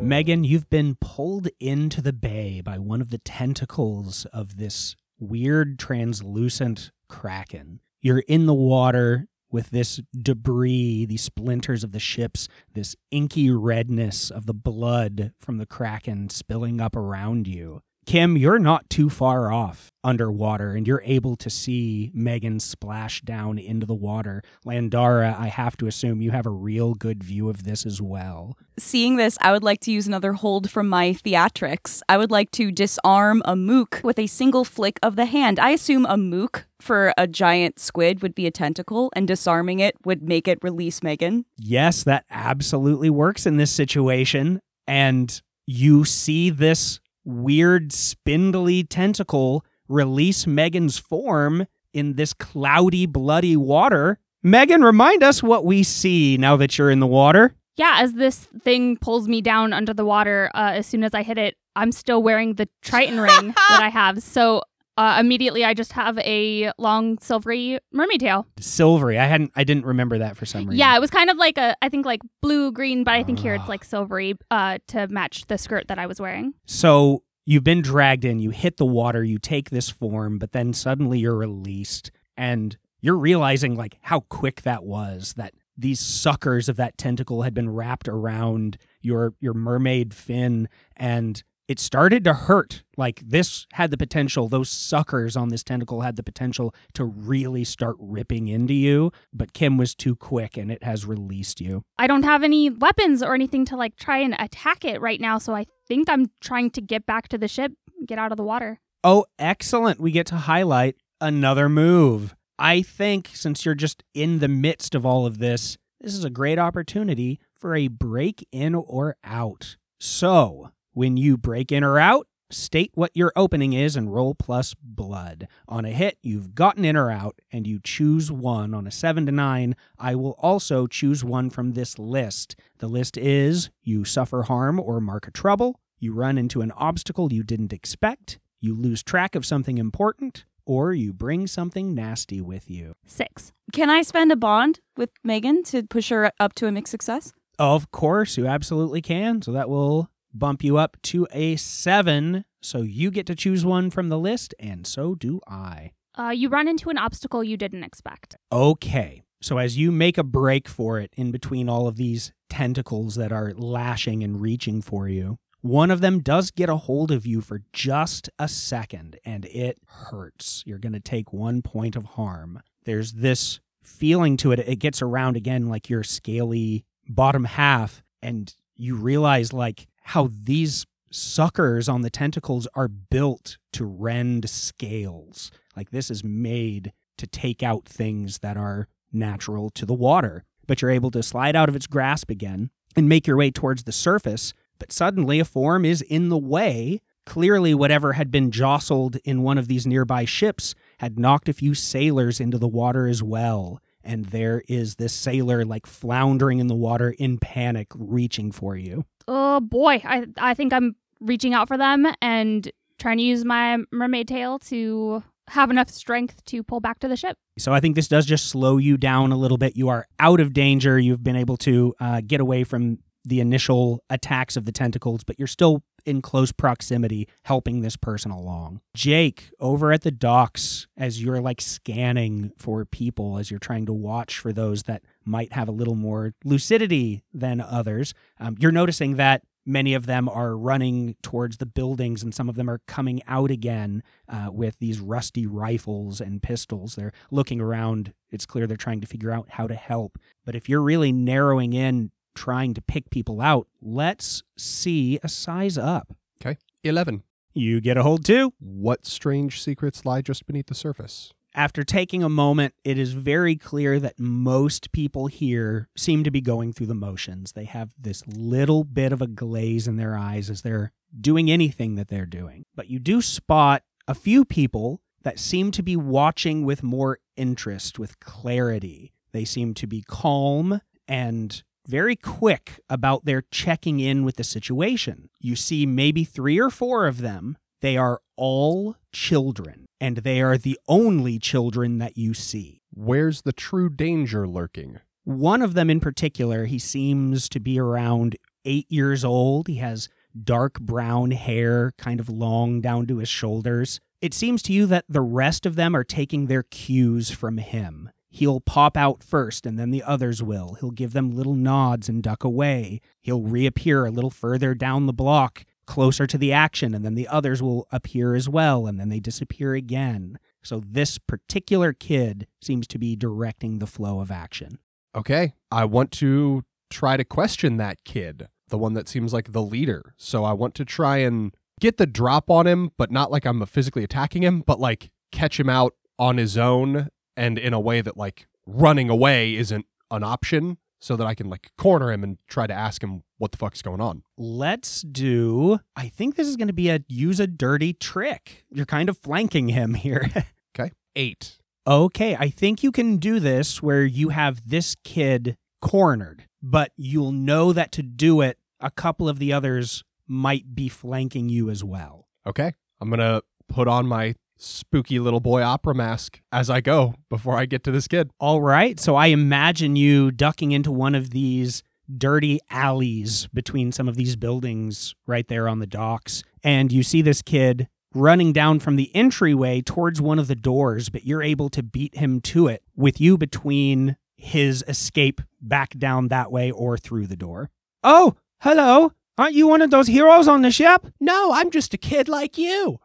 Megan, 0.00 0.42
you've 0.42 0.68
been 0.70 0.96
pulled 1.00 1.48
into 1.60 2.02
the 2.02 2.12
bay 2.12 2.60
by 2.60 2.78
one 2.78 3.00
of 3.00 3.10
the 3.10 3.18
tentacles 3.18 4.26
of 4.32 4.56
this 4.56 4.96
weird 5.20 5.78
translucent 5.78 6.90
kraken. 7.08 7.80
You're 8.00 8.20
in 8.20 8.46
the 8.46 8.54
water 8.54 9.28
with 9.50 9.70
this 9.70 10.00
debris, 10.16 11.06
these 11.06 11.22
splinters 11.22 11.84
of 11.84 11.92
the 11.92 12.00
ships, 12.00 12.48
this 12.72 12.96
inky 13.10 13.50
redness 13.50 14.30
of 14.30 14.46
the 14.46 14.54
blood 14.54 15.32
from 15.38 15.58
the 15.58 15.66
kraken 15.66 16.30
spilling 16.30 16.80
up 16.80 16.96
around 16.96 17.46
you. 17.46 17.82
Kim, 18.06 18.36
you're 18.36 18.58
not 18.58 18.90
too 18.90 19.08
far 19.08 19.52
off 19.52 19.90
underwater 20.02 20.72
and 20.72 20.86
you're 20.86 21.02
able 21.04 21.36
to 21.36 21.50
see 21.50 22.10
Megan 22.14 22.58
splash 22.58 23.20
down 23.20 23.58
into 23.58 23.86
the 23.86 23.94
water. 23.94 24.42
Landara, 24.66 25.38
I 25.38 25.48
have 25.48 25.76
to 25.76 25.86
assume 25.86 26.22
you 26.22 26.30
have 26.30 26.46
a 26.46 26.50
real 26.50 26.94
good 26.94 27.22
view 27.22 27.48
of 27.48 27.64
this 27.64 27.84
as 27.84 28.00
well. 28.00 28.56
Seeing 28.78 29.16
this, 29.16 29.36
I 29.40 29.52
would 29.52 29.62
like 29.62 29.80
to 29.80 29.92
use 29.92 30.06
another 30.06 30.32
hold 30.32 30.70
from 30.70 30.88
my 30.88 31.10
theatrics. 31.10 32.00
I 32.08 32.16
would 32.16 32.30
like 32.30 32.50
to 32.52 32.72
disarm 32.72 33.42
a 33.44 33.54
mook 33.54 34.00
with 34.02 34.18
a 34.18 34.26
single 34.26 34.64
flick 34.64 34.98
of 35.02 35.16
the 35.16 35.26
hand. 35.26 35.60
I 35.60 35.70
assume 35.70 36.06
a 36.06 36.16
mook 36.16 36.66
for 36.80 37.12
a 37.18 37.26
giant 37.26 37.78
squid 37.78 38.22
would 38.22 38.34
be 38.34 38.46
a 38.46 38.50
tentacle, 38.50 39.12
and 39.14 39.28
disarming 39.28 39.80
it 39.80 39.96
would 40.06 40.22
make 40.22 40.48
it 40.48 40.58
release 40.62 41.02
Megan. 41.02 41.44
Yes, 41.58 42.04
that 42.04 42.24
absolutely 42.30 43.10
works 43.10 43.44
in 43.44 43.58
this 43.58 43.70
situation. 43.70 44.60
And 44.86 45.40
you 45.66 46.04
see 46.06 46.48
this 46.48 46.98
weird, 47.30 47.92
spindly 47.92 48.84
tentacle 48.84 49.64
release 49.88 50.46
Megan's 50.46 50.98
form 50.98 51.66
in 51.92 52.14
this 52.14 52.32
cloudy, 52.32 53.06
bloody 53.06 53.56
water. 53.56 54.18
Megan, 54.42 54.82
remind 54.82 55.22
us 55.22 55.42
what 55.42 55.64
we 55.64 55.82
see 55.82 56.36
now 56.38 56.56
that 56.56 56.78
you're 56.78 56.90
in 56.90 57.00
the 57.00 57.06
water. 57.06 57.54
Yeah, 57.76 57.96
as 57.98 58.14
this 58.14 58.46
thing 58.62 58.96
pulls 58.96 59.28
me 59.28 59.40
down 59.40 59.72
under 59.72 59.92
the 59.92 60.04
water, 60.04 60.50
uh, 60.54 60.72
as 60.74 60.86
soon 60.86 61.02
as 61.02 61.14
I 61.14 61.22
hit 61.22 61.38
it, 61.38 61.56
I'm 61.76 61.92
still 61.92 62.22
wearing 62.22 62.54
the 62.54 62.68
Triton 62.82 63.20
ring 63.20 63.48
that 63.68 63.80
I 63.82 63.88
have. 63.88 64.22
So 64.22 64.62
uh, 65.00 65.16
immediately 65.18 65.64
I 65.64 65.72
just 65.72 65.92
have 65.92 66.18
a 66.18 66.70
long 66.76 67.16
silvery 67.20 67.78
mermaid 67.90 68.20
tail. 68.20 68.46
Silvery. 68.60 69.18
I 69.18 69.24
hadn't 69.24 69.50
I 69.56 69.64
didn't 69.64 69.86
remember 69.86 70.18
that 70.18 70.36
for 70.36 70.44
some 70.44 70.66
reason. 70.66 70.78
Yeah, 70.78 70.94
it 70.94 71.00
was 71.00 71.08
kind 71.08 71.30
of 71.30 71.38
like 71.38 71.56
a 71.56 71.74
I 71.80 71.88
think 71.88 72.04
like 72.04 72.20
blue 72.42 72.70
green, 72.70 73.02
but 73.02 73.14
I 73.14 73.22
think 73.22 73.38
here 73.38 73.54
it's 73.54 73.66
like 73.66 73.82
silvery 73.82 74.34
uh, 74.50 74.76
to 74.88 75.08
match 75.08 75.46
the 75.46 75.56
skirt 75.56 75.88
that 75.88 75.98
I 75.98 76.06
was 76.06 76.20
wearing. 76.20 76.52
So 76.66 77.22
you've 77.46 77.64
been 77.64 77.80
dragged 77.80 78.26
in, 78.26 78.40
you 78.40 78.50
hit 78.50 78.76
the 78.76 78.84
water, 78.84 79.24
you 79.24 79.38
take 79.38 79.70
this 79.70 79.88
form, 79.88 80.38
but 80.38 80.52
then 80.52 80.74
suddenly 80.74 81.18
you're 81.18 81.34
released 81.34 82.10
and 82.36 82.76
you're 83.00 83.16
realizing 83.16 83.76
like 83.76 83.96
how 84.02 84.20
quick 84.20 84.62
that 84.62 84.84
was 84.84 85.32
that 85.38 85.54
these 85.78 85.98
suckers 85.98 86.68
of 86.68 86.76
that 86.76 86.98
tentacle 86.98 87.40
had 87.40 87.54
been 87.54 87.70
wrapped 87.70 88.06
around 88.06 88.76
your 89.00 89.32
your 89.40 89.54
mermaid 89.54 90.12
fin 90.12 90.68
and 90.94 91.42
it 91.70 91.78
started 91.78 92.24
to 92.24 92.34
hurt 92.34 92.82
like 92.96 93.20
this 93.24 93.66
had 93.74 93.90
the 93.90 93.96
potential 93.96 94.48
those 94.48 94.68
suckers 94.68 95.36
on 95.36 95.48
this 95.50 95.62
tentacle 95.62 96.00
had 96.00 96.16
the 96.16 96.22
potential 96.22 96.74
to 96.94 97.04
really 97.04 97.64
start 97.64 97.96
ripping 97.98 98.48
into 98.48 98.74
you 98.74 99.12
but 99.32 99.52
kim 99.52 99.76
was 99.76 99.94
too 99.94 100.16
quick 100.16 100.56
and 100.56 100.70
it 100.72 100.82
has 100.82 101.06
released 101.06 101.60
you 101.60 101.82
I 102.00 102.06
don't 102.06 102.22
have 102.22 102.42
any 102.42 102.70
weapons 102.70 103.22
or 103.22 103.34
anything 103.34 103.66
to 103.66 103.76
like 103.76 103.96
try 103.96 104.18
and 104.18 104.34
attack 104.38 104.86
it 104.86 105.00
right 105.02 105.20
now, 105.20 105.36
so 105.36 105.54
I 105.54 105.66
think 105.86 106.08
I'm 106.08 106.30
trying 106.40 106.70
to 106.70 106.80
get 106.80 107.04
back 107.04 107.28
to 107.28 107.36
the 107.36 107.46
ship, 107.46 107.72
get 108.06 108.18
out 108.18 108.32
of 108.32 108.38
the 108.38 108.42
water. 108.42 108.80
Oh, 109.04 109.26
excellent. 109.38 110.00
We 110.00 110.10
get 110.10 110.26
to 110.28 110.36
highlight 110.36 110.96
another 111.20 111.68
move. 111.68 112.34
I 112.58 112.82
think 112.82 113.30
since 113.34 113.64
you're 113.66 113.74
just 113.74 114.02
in 114.14 114.38
the 114.38 114.48
midst 114.48 114.94
of 114.94 115.04
all 115.04 115.26
of 115.26 115.38
this, 115.38 115.76
this 116.00 116.14
is 116.14 116.24
a 116.24 116.30
great 116.30 116.58
opportunity 116.58 117.38
for 117.54 117.74
a 117.74 117.88
break 117.88 118.46
in 118.50 118.74
or 118.74 119.16
out. 119.22 119.76
So, 119.98 120.70
when 120.92 121.16
you 121.16 121.36
break 121.36 121.70
in 121.72 121.84
or 121.84 121.98
out, 121.98 122.26
state 122.50 122.90
what 122.94 123.12
your 123.14 123.32
opening 123.36 123.72
is 123.72 123.96
and 123.96 124.12
roll 124.12 124.34
plus 124.34 124.74
blood. 124.82 125.46
On 125.68 125.84
a 125.84 125.90
hit, 125.90 126.18
you've 126.22 126.54
gotten 126.54 126.84
in 126.84 126.96
or 126.96 127.10
out, 127.10 127.38
and 127.52 127.66
you 127.66 127.80
choose 127.82 128.30
one. 128.30 128.74
On 128.74 128.86
a 128.86 128.90
7 128.90 129.26
to 129.26 129.32
9, 129.32 129.76
I 129.98 130.14
will 130.14 130.36
also 130.38 130.86
choose 130.86 131.24
one 131.24 131.50
from 131.50 131.72
this 131.72 131.98
list. 131.98 132.56
The 132.78 132.88
list 132.88 133.16
is 133.16 133.70
you 133.82 134.04
suffer 134.04 134.42
harm 134.42 134.80
or 134.80 135.00
mark 135.00 135.28
a 135.28 135.30
trouble, 135.30 135.80
you 135.98 136.12
run 136.12 136.38
into 136.38 136.60
an 136.60 136.72
obstacle 136.72 137.32
you 137.32 137.42
didn't 137.42 137.72
expect, 137.72 138.38
you 138.60 138.74
lose 138.74 139.02
track 139.02 139.34
of 139.34 139.46
something 139.46 139.78
important, 139.78 140.44
or 140.66 140.92
you 140.92 141.12
bring 141.12 141.46
something 141.46 141.94
nasty 141.94 142.40
with 142.40 142.70
you. 142.70 142.94
Six. 143.06 143.52
Can 143.72 143.90
I 143.90 144.02
spend 144.02 144.32
a 144.32 144.36
bond 144.36 144.80
with 144.96 145.10
Megan 145.24 145.62
to 145.64 145.82
push 145.82 146.10
her 146.10 146.32
up 146.38 146.54
to 146.54 146.66
a 146.66 146.72
mixed 146.72 146.90
success? 146.90 147.32
Of 147.58 147.90
course, 147.90 148.36
you 148.36 148.46
absolutely 148.46 149.02
can. 149.02 149.42
So 149.42 149.52
that 149.52 149.68
will 149.68 150.08
bump 150.32 150.62
you 150.62 150.76
up 150.76 150.96
to 151.02 151.26
a 151.32 151.56
seven. 151.56 152.44
So 152.62 152.82
you 152.82 153.10
get 153.10 153.26
to 153.26 153.34
choose 153.34 153.64
one 153.64 153.90
from 153.90 154.08
the 154.08 154.18
list, 154.18 154.54
and 154.58 154.86
so 154.86 155.14
do 155.14 155.40
I. 155.46 155.92
Uh, 156.18 156.30
you 156.30 156.48
run 156.48 156.68
into 156.68 156.90
an 156.90 156.98
obstacle 156.98 157.42
you 157.42 157.56
didn't 157.56 157.84
expect. 157.84 158.36
Okay. 158.52 159.22
So 159.42 159.56
as 159.58 159.78
you 159.78 159.90
make 159.90 160.18
a 160.18 160.22
break 160.22 160.68
for 160.68 160.98
it 160.98 161.12
in 161.16 161.30
between 161.30 161.68
all 161.68 161.86
of 161.86 161.96
these 161.96 162.32
tentacles 162.50 163.14
that 163.14 163.32
are 163.32 163.54
lashing 163.54 164.22
and 164.22 164.40
reaching 164.40 164.82
for 164.82 165.08
you, 165.08 165.38
one 165.62 165.90
of 165.90 166.00
them 166.00 166.20
does 166.20 166.50
get 166.50 166.68
a 166.68 166.76
hold 166.76 167.10
of 167.10 167.26
you 167.26 167.40
for 167.40 167.62
just 167.72 168.28
a 168.38 168.48
second, 168.48 169.18
and 169.24 169.44
it 169.46 169.78
hurts. 169.86 170.62
You're 170.66 170.78
going 170.78 170.94
to 170.94 171.00
take 171.00 171.32
one 171.32 171.62
point 171.62 171.96
of 171.96 172.04
harm. 172.04 172.62
There's 172.84 173.12
this 173.12 173.60
feeling 173.82 174.36
to 174.38 174.52
it. 174.52 174.58
It 174.60 174.78
gets 174.78 175.02
around 175.02 175.36
again 175.36 175.68
like 175.68 175.88
your 175.88 176.02
scaly 176.02 176.84
bottom 177.08 177.44
half, 177.44 178.02
and 178.22 178.54
you 178.74 178.94
realize 178.94 179.52
like 179.52 179.86
how 180.10 180.28
these 180.42 180.86
suckers 181.12 181.88
on 181.88 182.02
the 182.02 182.10
tentacles 182.10 182.66
are 182.74 182.88
built 182.88 183.58
to 183.72 183.84
rend 183.84 184.50
scales. 184.50 185.52
Like 185.76 185.90
this 185.90 186.10
is 186.10 186.24
made 186.24 186.92
to 187.16 187.28
take 187.28 187.62
out 187.62 187.84
things 187.84 188.38
that 188.38 188.56
are 188.56 188.88
natural 189.12 189.70
to 189.70 189.86
the 189.86 189.94
water. 189.94 190.44
But 190.66 190.82
you're 190.82 190.90
able 190.90 191.12
to 191.12 191.22
slide 191.22 191.54
out 191.54 191.68
of 191.68 191.76
its 191.76 191.86
grasp 191.86 192.28
again 192.28 192.70
and 192.96 193.08
make 193.08 193.28
your 193.28 193.36
way 193.36 193.52
towards 193.52 193.84
the 193.84 193.92
surface. 193.92 194.52
But 194.80 194.90
suddenly 194.90 195.38
a 195.38 195.44
form 195.44 195.84
is 195.84 196.02
in 196.02 196.28
the 196.28 196.38
way. 196.38 197.02
Clearly, 197.24 197.72
whatever 197.72 198.14
had 198.14 198.32
been 198.32 198.50
jostled 198.50 199.16
in 199.24 199.42
one 199.42 199.58
of 199.58 199.68
these 199.68 199.86
nearby 199.86 200.24
ships 200.24 200.74
had 200.98 201.20
knocked 201.20 201.48
a 201.48 201.52
few 201.52 201.72
sailors 201.74 202.40
into 202.40 202.58
the 202.58 202.66
water 202.66 203.06
as 203.06 203.22
well. 203.22 203.80
And 204.02 204.26
there 204.26 204.62
is 204.68 204.96
this 204.96 205.12
sailor 205.12 205.64
like 205.64 205.86
floundering 205.86 206.58
in 206.58 206.66
the 206.66 206.74
water 206.74 207.14
in 207.18 207.38
panic, 207.38 207.88
reaching 207.94 208.52
for 208.52 208.76
you. 208.76 209.04
Oh 209.28 209.60
boy, 209.60 210.02
I 210.04 210.26
I 210.38 210.54
think 210.54 210.72
I'm 210.72 210.96
reaching 211.20 211.54
out 211.54 211.68
for 211.68 211.76
them 211.76 212.06
and 212.22 212.70
trying 212.98 213.18
to 213.18 213.22
use 213.22 213.44
my 213.44 213.78
mermaid 213.90 214.28
tail 214.28 214.58
to 214.58 215.22
have 215.48 215.70
enough 215.70 215.90
strength 215.90 216.44
to 216.44 216.62
pull 216.62 216.80
back 216.80 217.00
to 217.00 217.08
the 217.08 217.16
ship. 217.16 217.36
So 217.58 217.72
I 217.72 217.80
think 217.80 217.96
this 217.96 218.08
does 218.08 218.24
just 218.24 218.46
slow 218.46 218.76
you 218.78 218.96
down 218.96 219.32
a 219.32 219.36
little 219.36 219.58
bit. 219.58 219.76
You 219.76 219.88
are 219.88 220.06
out 220.18 220.40
of 220.40 220.52
danger. 220.52 220.98
You've 220.98 221.24
been 221.24 221.36
able 221.36 221.56
to 221.58 221.94
uh, 222.00 222.20
get 222.24 222.40
away 222.40 222.64
from 222.64 222.98
the 223.24 223.40
initial 223.40 224.02
attacks 224.08 224.56
of 224.56 224.64
the 224.64 224.72
tentacles, 224.72 225.24
but 225.24 225.38
you're 225.38 225.48
still 225.48 225.82
in 226.04 226.22
close 226.22 226.52
proximity 226.52 227.28
helping 227.44 227.80
this 227.80 227.96
person 227.96 228.30
along. 228.30 228.80
Jake, 228.94 229.50
over 229.60 229.92
at 229.92 230.02
the 230.02 230.10
docks, 230.10 230.86
as 230.96 231.22
you're 231.22 231.40
like 231.40 231.60
scanning 231.60 232.52
for 232.56 232.84
people, 232.84 233.38
as 233.38 233.50
you're 233.50 233.60
trying 233.60 233.86
to 233.86 233.92
watch 233.92 234.38
for 234.38 234.52
those 234.52 234.84
that 234.84 235.02
might 235.24 235.52
have 235.52 235.68
a 235.68 235.72
little 235.72 235.94
more 235.94 236.34
lucidity 236.44 237.22
than 237.32 237.60
others, 237.60 238.14
um, 238.38 238.56
you're 238.58 238.72
noticing 238.72 239.16
that 239.16 239.42
many 239.66 239.94
of 239.94 240.06
them 240.06 240.28
are 240.28 240.56
running 240.56 241.16
towards 241.22 241.58
the 241.58 241.66
buildings 241.66 242.22
and 242.22 242.34
some 242.34 242.48
of 242.48 242.56
them 242.56 242.68
are 242.68 242.80
coming 242.86 243.22
out 243.26 243.50
again 243.50 244.02
uh, 244.28 244.48
with 244.50 244.78
these 244.78 245.00
rusty 245.00 245.46
rifles 245.46 246.20
and 246.20 246.42
pistols. 246.42 246.96
They're 246.96 247.12
looking 247.30 247.60
around. 247.60 248.12
It's 248.30 248.46
clear 248.46 248.66
they're 248.66 248.76
trying 248.76 249.00
to 249.00 249.06
figure 249.06 249.30
out 249.30 249.50
how 249.50 249.66
to 249.66 249.74
help. 249.74 250.18
But 250.44 250.54
if 250.54 250.68
you're 250.68 250.82
really 250.82 251.12
narrowing 251.12 251.72
in 251.72 252.10
trying 252.34 252.74
to 252.74 252.82
pick 252.82 253.10
people 253.10 253.40
out, 253.40 253.66
let's 253.80 254.42
see 254.56 255.18
a 255.22 255.28
size 255.28 255.76
up. 255.76 256.14
Okay. 256.40 256.58
11. 256.84 257.22
You 257.52 257.80
get 257.80 257.96
a 257.96 258.02
hold 258.02 258.24
too. 258.24 258.54
What 258.58 259.06
strange 259.06 259.60
secrets 259.62 260.04
lie 260.04 260.22
just 260.22 260.46
beneath 260.46 260.66
the 260.66 260.74
surface? 260.74 261.32
After 261.52 261.82
taking 261.82 262.22
a 262.22 262.28
moment, 262.28 262.74
it 262.84 262.96
is 262.96 263.12
very 263.12 263.56
clear 263.56 263.98
that 263.98 264.20
most 264.20 264.92
people 264.92 265.26
here 265.26 265.88
seem 265.96 266.22
to 266.22 266.30
be 266.30 266.40
going 266.40 266.72
through 266.72 266.86
the 266.86 266.94
motions. 266.94 267.52
They 267.52 267.64
have 267.64 267.92
this 267.98 268.22
little 268.28 268.84
bit 268.84 269.12
of 269.12 269.20
a 269.20 269.26
glaze 269.26 269.88
in 269.88 269.96
their 269.96 270.16
eyes 270.16 270.48
as 270.48 270.62
they're 270.62 270.92
doing 271.20 271.50
anything 271.50 271.96
that 271.96 272.06
they're 272.06 272.24
doing. 272.24 272.66
But 272.76 272.88
you 272.88 273.00
do 273.00 273.20
spot 273.20 273.82
a 274.06 274.14
few 274.14 274.44
people 274.44 275.02
that 275.22 275.40
seem 275.40 275.72
to 275.72 275.82
be 275.82 275.96
watching 275.96 276.64
with 276.64 276.84
more 276.84 277.18
interest, 277.36 277.98
with 277.98 278.20
clarity. 278.20 279.12
They 279.32 279.44
seem 279.44 279.74
to 279.74 279.88
be 279.88 280.02
calm 280.06 280.80
and 281.08 281.62
very 281.86 282.16
quick 282.16 282.80
about 282.88 283.24
their 283.24 283.42
checking 283.50 284.00
in 284.00 284.24
with 284.24 284.36
the 284.36 284.44
situation. 284.44 285.30
You 285.40 285.56
see 285.56 285.86
maybe 285.86 286.24
three 286.24 286.60
or 286.60 286.70
four 286.70 287.06
of 287.06 287.18
them. 287.18 287.56
They 287.80 287.96
are 287.96 288.20
all 288.36 288.96
children, 289.12 289.86
and 290.00 290.18
they 290.18 290.42
are 290.42 290.58
the 290.58 290.78
only 290.86 291.38
children 291.38 291.98
that 291.98 292.18
you 292.18 292.34
see. 292.34 292.82
Where's 292.92 293.42
the 293.42 293.52
true 293.52 293.88
danger 293.88 294.46
lurking? 294.46 295.00
One 295.24 295.62
of 295.62 295.74
them 295.74 295.88
in 295.88 296.00
particular, 296.00 296.66
he 296.66 296.78
seems 296.78 297.48
to 297.50 297.60
be 297.60 297.78
around 297.78 298.36
eight 298.64 298.86
years 298.90 299.24
old. 299.24 299.68
He 299.68 299.76
has 299.76 300.08
dark 300.44 300.78
brown 300.80 301.30
hair, 301.30 301.92
kind 301.98 302.20
of 302.20 302.28
long 302.28 302.80
down 302.80 303.06
to 303.06 303.18
his 303.18 303.28
shoulders. 303.28 304.00
It 304.20 304.34
seems 304.34 304.62
to 304.62 304.72
you 304.72 304.86
that 304.86 305.06
the 305.08 305.22
rest 305.22 305.64
of 305.64 305.76
them 305.76 305.96
are 305.96 306.04
taking 306.04 306.46
their 306.46 306.62
cues 306.62 307.30
from 307.30 307.56
him. 307.58 308.10
He'll 308.30 308.60
pop 308.60 308.96
out 308.96 309.24
first 309.24 309.66
and 309.66 309.78
then 309.78 309.90
the 309.90 310.04
others 310.04 310.42
will. 310.42 310.76
He'll 310.80 310.92
give 310.92 311.12
them 311.12 311.32
little 311.32 311.56
nods 311.56 312.08
and 312.08 312.22
duck 312.22 312.44
away. 312.44 313.00
He'll 313.20 313.42
reappear 313.42 314.06
a 314.06 314.10
little 314.10 314.30
further 314.30 314.72
down 314.72 315.06
the 315.06 315.12
block, 315.12 315.64
closer 315.84 316.26
to 316.28 316.38
the 316.38 316.52
action, 316.52 316.94
and 316.94 317.04
then 317.04 317.16
the 317.16 317.26
others 317.26 317.60
will 317.60 317.88
appear 317.90 318.36
as 318.36 318.48
well, 318.48 318.86
and 318.86 319.00
then 319.00 319.08
they 319.08 319.18
disappear 319.18 319.74
again. 319.74 320.38
So 320.62 320.78
this 320.78 321.18
particular 321.18 321.92
kid 321.92 322.46
seems 322.62 322.86
to 322.88 322.98
be 322.98 323.16
directing 323.16 323.78
the 323.80 323.86
flow 323.88 324.20
of 324.20 324.30
action. 324.30 324.78
Okay. 325.16 325.54
I 325.72 325.84
want 325.84 326.12
to 326.12 326.62
try 326.88 327.16
to 327.16 327.24
question 327.24 327.78
that 327.78 328.04
kid, 328.04 328.46
the 328.68 328.78
one 328.78 328.94
that 328.94 329.08
seems 329.08 329.32
like 329.32 329.50
the 329.50 329.62
leader. 329.62 330.14
So 330.16 330.44
I 330.44 330.52
want 330.52 330.76
to 330.76 330.84
try 330.84 331.18
and 331.18 331.52
get 331.80 331.96
the 331.96 332.06
drop 332.06 332.48
on 332.48 332.68
him, 332.68 332.92
but 332.96 333.10
not 333.10 333.32
like 333.32 333.44
I'm 333.44 333.64
physically 333.66 334.04
attacking 334.04 334.44
him, 334.44 334.60
but 334.60 334.78
like 334.78 335.10
catch 335.32 335.58
him 335.58 335.68
out 335.68 335.94
on 336.16 336.36
his 336.36 336.56
own 336.56 337.08
and 337.40 337.58
in 337.58 337.72
a 337.72 337.80
way 337.80 338.00
that 338.02 338.16
like 338.16 338.46
running 338.66 339.08
away 339.08 339.54
isn't 339.56 339.86
an 340.10 340.22
option 340.22 340.76
so 341.00 341.16
that 341.16 341.26
I 341.26 341.34
can 341.34 341.48
like 341.48 341.70
corner 341.78 342.12
him 342.12 342.22
and 342.22 342.36
try 342.48 342.66
to 342.66 342.74
ask 342.74 343.02
him 343.02 343.22
what 343.38 343.52
the 343.52 343.56
fuck's 343.56 343.80
going 343.80 344.02
on. 344.02 344.22
Let's 344.36 345.00
do. 345.00 345.80
I 345.96 346.08
think 346.08 346.34
this 346.36 346.46
is 346.46 346.56
going 346.56 346.68
to 346.68 346.74
be 346.74 346.90
a 346.90 347.00
use 347.08 347.40
a 347.40 347.46
dirty 347.46 347.94
trick. 347.94 348.66
You're 348.70 348.84
kind 348.84 349.08
of 349.08 349.16
flanking 349.18 349.68
him 349.70 349.94
here. 349.94 350.28
Okay. 350.78 350.92
Eight. 351.16 351.58
okay, 351.84 352.36
I 352.36 352.48
think 352.48 352.84
you 352.84 352.92
can 352.92 353.16
do 353.16 353.40
this 353.40 353.82
where 353.82 354.04
you 354.04 354.28
have 354.28 354.68
this 354.68 354.94
kid 355.02 355.56
cornered, 355.82 356.44
but 356.62 356.92
you'll 356.96 357.32
know 357.32 357.72
that 357.72 357.90
to 357.92 358.02
do 358.04 358.40
it, 358.40 358.56
a 358.78 358.90
couple 358.90 359.28
of 359.28 359.40
the 359.40 359.52
others 359.52 360.04
might 360.28 360.76
be 360.76 360.88
flanking 360.88 361.48
you 361.48 361.68
as 361.70 361.82
well. 361.82 362.28
Okay. 362.46 362.72
I'm 363.00 363.10
going 363.10 363.18
to 363.18 363.42
put 363.68 363.88
on 363.88 364.06
my 364.06 364.36
spooky 364.60 365.18
little 365.18 365.40
boy 365.40 365.62
opera 365.62 365.94
mask 365.94 366.40
as 366.52 366.70
I 366.70 366.80
go 366.80 367.14
before 367.28 367.56
I 367.56 367.66
get 367.66 367.82
to 367.84 367.90
this 367.90 368.08
kid. 368.08 368.30
All 368.38 368.60
right. 368.60 368.98
So 369.00 369.16
I 369.16 369.26
imagine 369.26 369.96
you 369.96 370.30
ducking 370.30 370.72
into 370.72 370.90
one 370.90 371.14
of 371.14 371.30
these 371.30 371.82
dirty 372.18 372.60
alleys 372.70 373.46
between 373.54 373.92
some 373.92 374.08
of 374.08 374.16
these 374.16 374.36
buildings 374.36 375.14
right 375.26 375.46
there 375.48 375.68
on 375.68 375.78
the 375.78 375.86
docks. 375.86 376.42
And 376.62 376.92
you 376.92 377.02
see 377.02 377.22
this 377.22 377.42
kid 377.42 377.88
running 378.14 378.52
down 378.52 378.80
from 378.80 378.96
the 378.96 379.14
entryway 379.14 379.80
towards 379.80 380.20
one 380.20 380.38
of 380.38 380.48
the 380.48 380.56
doors, 380.56 381.08
but 381.08 381.24
you're 381.24 381.42
able 381.42 381.68
to 381.70 381.82
beat 381.82 382.16
him 382.16 382.40
to 382.40 382.66
it 382.66 382.82
with 382.96 383.20
you 383.20 383.38
between 383.38 384.16
his 384.36 384.84
escape 384.88 385.40
back 385.60 385.96
down 385.98 386.28
that 386.28 386.50
way 386.50 386.70
or 386.70 386.96
through 386.98 387.26
the 387.26 387.36
door. 387.36 387.70
Oh, 388.02 388.36
hello. 388.60 389.12
Aren't 389.38 389.54
you 389.54 389.68
one 389.68 389.82
of 389.82 389.90
those 389.90 390.08
heroes 390.08 390.48
on 390.48 390.62
the 390.62 390.70
ship? 390.70 391.06
No, 391.20 391.52
I'm 391.52 391.70
just 391.70 391.94
a 391.94 391.98
kid 391.98 392.28
like 392.28 392.58
you. 392.58 392.98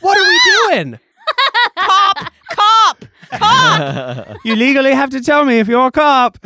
What 0.00 0.18
are 0.18 0.28
we 0.28 0.40
doing? 0.74 0.98
Cop! 1.78 2.32
Cop! 2.52 3.04
Cop! 3.32 4.36
You 4.44 4.56
legally 4.56 4.92
have 4.92 5.10
to 5.10 5.20
tell 5.20 5.44
me 5.44 5.58
if 5.58 5.68
you're 5.68 5.86
a 5.86 5.92
cop. 5.92 6.38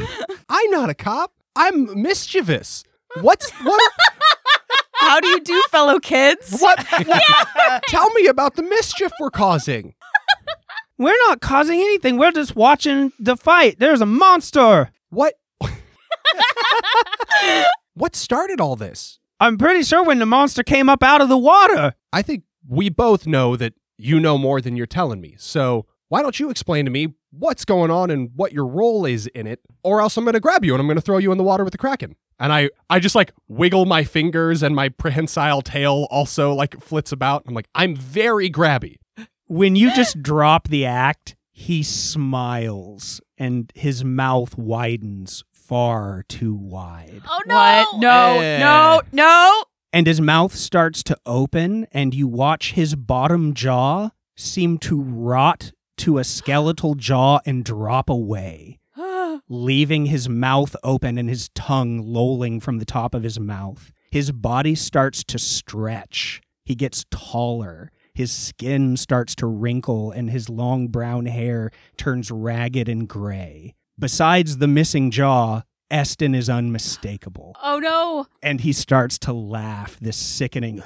I'm 0.48 0.70
not 0.70 0.90
a 0.90 0.94
cop. 0.94 1.32
I'm 1.56 2.02
mischievous. 2.02 2.84
What's 3.20 3.50
what? 3.52 3.92
How 4.96 5.20
do 5.20 5.28
you 5.28 5.40
do, 5.40 5.62
fellow 5.70 5.98
kids? 6.00 6.58
What? 6.60 6.78
Tell 7.88 8.10
me 8.10 8.26
about 8.26 8.56
the 8.56 8.62
mischief 8.62 9.12
we're 9.20 9.30
causing. 9.30 9.94
We're 10.98 11.18
not 11.28 11.40
causing 11.40 11.80
anything. 11.80 12.18
We're 12.18 12.32
just 12.32 12.54
watching 12.56 13.12
the 13.18 13.36
fight. 13.36 13.78
There's 13.78 14.00
a 14.00 14.06
monster. 14.06 14.90
What? 15.10 15.34
what 17.94 18.16
started 18.16 18.60
all 18.60 18.76
this? 18.76 19.18
I'm 19.40 19.58
pretty 19.58 19.82
sure 19.82 20.02
when 20.04 20.18
the 20.18 20.26
monster 20.26 20.62
came 20.62 20.88
up 20.88 21.02
out 21.02 21.20
of 21.20 21.28
the 21.28 21.38
water. 21.38 21.94
I 22.12 22.22
think 22.22 22.44
we 22.68 22.88
both 22.88 23.26
know 23.26 23.56
that 23.56 23.74
you 23.96 24.18
know 24.20 24.36
more 24.38 24.60
than 24.60 24.76
you're 24.76 24.86
telling 24.86 25.20
me. 25.20 25.34
So 25.38 25.86
why 26.08 26.22
don't 26.22 26.38
you 26.40 26.50
explain 26.50 26.84
to 26.84 26.90
me 26.90 27.14
what's 27.30 27.64
going 27.64 27.90
on 27.90 28.10
and 28.10 28.30
what 28.34 28.52
your 28.52 28.66
role 28.66 29.04
is 29.06 29.26
in 29.28 29.46
it, 29.46 29.60
or 29.82 30.00
else 30.00 30.16
I'm 30.16 30.24
going 30.24 30.34
to 30.34 30.40
grab 30.40 30.64
you 30.64 30.74
and 30.74 30.80
I'm 30.80 30.86
going 30.86 30.96
to 30.96 31.02
throw 31.02 31.18
you 31.18 31.32
in 31.32 31.38
the 31.38 31.44
water 31.44 31.64
with 31.64 31.72
the 31.72 31.78
kraken. 31.78 32.16
And 32.38 32.52
I, 32.52 32.70
I 32.90 32.98
just 33.00 33.14
like 33.14 33.32
wiggle 33.48 33.84
my 33.86 34.02
fingers 34.04 34.62
and 34.62 34.74
my 34.74 34.88
prehensile 34.88 35.62
tail 35.62 36.06
also 36.10 36.52
like 36.52 36.80
flits 36.80 37.12
about. 37.12 37.44
I'm 37.46 37.54
like, 37.54 37.68
I'm 37.74 37.94
very 37.94 38.50
grabby. 38.50 38.96
When 39.46 39.76
you 39.76 39.94
just 39.94 40.22
drop 40.22 40.68
the 40.68 40.84
act, 40.86 41.36
he 41.52 41.82
smiles 42.24 43.20
and 43.38 43.70
his 43.74 44.04
mouth 44.04 44.56
widens 44.58 45.44
far 45.52 46.24
too 46.28 46.54
wide. 46.54 47.22
Oh 47.28 47.40
no! 47.46 47.54
What? 47.54 48.00
No, 48.00 48.38
Eh. 48.40 48.58
no, 48.58 49.00
no. 49.12 49.64
And 49.94 50.08
his 50.08 50.20
mouth 50.20 50.56
starts 50.56 51.04
to 51.04 51.16
open, 51.24 51.86
and 51.92 52.12
you 52.12 52.26
watch 52.26 52.72
his 52.72 52.96
bottom 52.96 53.54
jaw 53.54 54.10
seem 54.36 54.76
to 54.78 55.00
rot 55.00 55.70
to 55.98 56.18
a 56.18 56.24
skeletal 56.24 56.96
jaw 56.96 57.38
and 57.46 57.64
drop 57.64 58.10
away, 58.10 58.80
leaving 59.48 60.06
his 60.06 60.28
mouth 60.28 60.74
open 60.82 61.16
and 61.16 61.28
his 61.28 61.48
tongue 61.50 62.00
lolling 62.00 62.58
from 62.58 62.80
the 62.80 62.84
top 62.84 63.14
of 63.14 63.22
his 63.22 63.38
mouth. 63.38 63.92
His 64.10 64.32
body 64.32 64.74
starts 64.74 65.22
to 65.22 65.38
stretch. 65.38 66.42
He 66.64 66.74
gets 66.74 67.04
taller. 67.12 67.92
His 68.14 68.32
skin 68.32 68.96
starts 68.96 69.36
to 69.36 69.46
wrinkle, 69.46 70.10
and 70.10 70.28
his 70.28 70.48
long 70.48 70.88
brown 70.88 71.26
hair 71.26 71.70
turns 71.96 72.32
ragged 72.32 72.88
and 72.88 73.08
gray. 73.08 73.76
Besides 73.96 74.58
the 74.58 74.66
missing 74.66 75.12
jaw, 75.12 75.62
Eston 75.94 76.34
is 76.34 76.50
unmistakable 76.50 77.54
Oh 77.62 77.78
no! 77.78 78.26
and 78.42 78.60
he 78.60 78.72
starts 78.72 79.16
to 79.20 79.32
laugh 79.32 79.96
this 80.00 80.16
sickening 80.16 80.82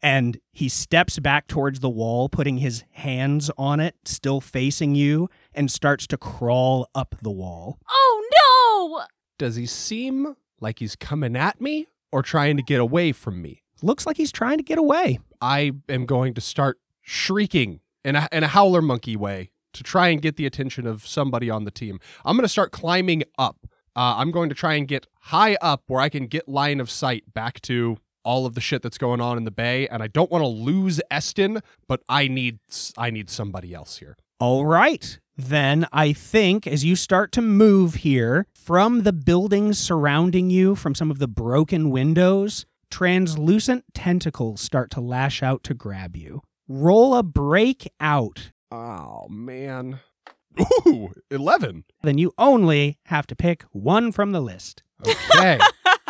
and 0.00 0.38
he 0.52 0.68
steps 0.68 1.18
back 1.18 1.48
towards 1.48 1.80
the 1.80 1.88
wall 1.88 2.28
putting 2.28 2.58
his 2.58 2.84
hands 2.92 3.50
on 3.58 3.80
it 3.80 3.96
still 4.04 4.40
facing 4.40 4.94
you 4.94 5.28
and 5.52 5.72
starts 5.72 6.06
to 6.06 6.16
crawl 6.16 6.88
up 6.94 7.16
the 7.20 7.32
wall 7.32 7.80
Oh 7.90 8.98
no! 9.00 9.04
Does 9.36 9.56
he 9.56 9.66
seem 9.66 10.36
like 10.60 10.78
he's 10.78 10.94
coming 10.94 11.34
at 11.34 11.60
me 11.60 11.88
or 12.12 12.22
trying 12.22 12.56
to 12.58 12.62
get 12.62 12.80
away 12.80 13.10
from 13.10 13.42
me? 13.42 13.64
looks 13.82 14.06
like 14.06 14.16
he's 14.16 14.30
trying 14.30 14.58
to 14.58 14.64
get 14.64 14.78
away 14.78 15.18
I 15.40 15.72
am 15.88 16.06
going 16.06 16.34
to 16.34 16.40
start 16.40 16.78
shrieking 17.02 17.80
in 18.04 18.14
a, 18.14 18.28
in 18.30 18.44
a 18.44 18.48
howler 18.48 18.82
monkey 18.82 19.16
way 19.16 19.50
to 19.72 19.82
try 19.82 20.08
and 20.08 20.20
get 20.22 20.36
the 20.36 20.46
attention 20.46 20.86
of 20.86 21.06
somebody 21.06 21.50
on 21.50 21.64
the 21.64 21.70
team. 21.70 22.00
I'm 22.24 22.36
going 22.36 22.44
to 22.44 22.48
start 22.48 22.72
climbing 22.72 23.24
up. 23.38 23.66
Uh, 23.96 24.14
I'm 24.16 24.30
going 24.30 24.48
to 24.48 24.54
try 24.54 24.74
and 24.74 24.86
get 24.86 25.06
high 25.20 25.56
up 25.60 25.82
where 25.88 26.00
I 26.00 26.08
can 26.08 26.26
get 26.26 26.48
line 26.48 26.80
of 26.80 26.90
sight 26.90 27.24
back 27.34 27.60
to 27.62 27.98
all 28.24 28.46
of 28.46 28.54
the 28.54 28.60
shit 28.60 28.82
that's 28.82 28.98
going 28.98 29.20
on 29.20 29.36
in 29.38 29.44
the 29.44 29.50
bay. 29.50 29.88
And 29.88 30.02
I 30.02 30.06
don't 30.06 30.30
want 30.30 30.42
to 30.42 30.48
lose 30.48 31.00
Eston, 31.10 31.60
but 31.86 32.02
I 32.08 32.28
need 32.28 32.58
I 32.96 33.10
need 33.10 33.30
somebody 33.30 33.74
else 33.74 33.98
here. 33.98 34.16
all 34.40 34.64
right 34.66 35.18
then 35.36 35.86
i 35.92 36.12
think 36.12 36.66
as 36.66 36.84
you 36.84 36.94
start 36.96 37.30
to 37.32 37.40
move 37.40 37.94
here 37.96 38.46
from 38.54 39.02
the 39.02 39.12
buildings 39.12 39.78
surrounding 39.78 40.50
you 40.50 40.74
from 40.74 40.94
some 40.94 41.10
of 41.10 41.18
the 41.18 41.28
broken 41.28 41.90
windows 41.90 42.66
translucent 42.90 43.84
tentacles 43.94 44.60
start 44.60 44.90
to 44.90 45.00
lash 45.00 45.42
out 45.42 45.62
to 45.62 45.74
grab 45.74 46.16
you 46.16 46.42
roll 46.68 47.14
a 47.14 47.22
break 47.22 47.88
out 48.00 48.50
Oh 48.70 49.26
man. 49.28 50.00
Ooh, 50.86 51.12
11. 51.30 51.84
then 52.02 52.18
you 52.18 52.32
only 52.36 52.98
have 53.04 53.26
to 53.28 53.36
pick 53.36 53.62
one 53.70 54.10
from 54.10 54.32
the 54.32 54.40
list. 54.40 54.82
Okay. 55.06 55.58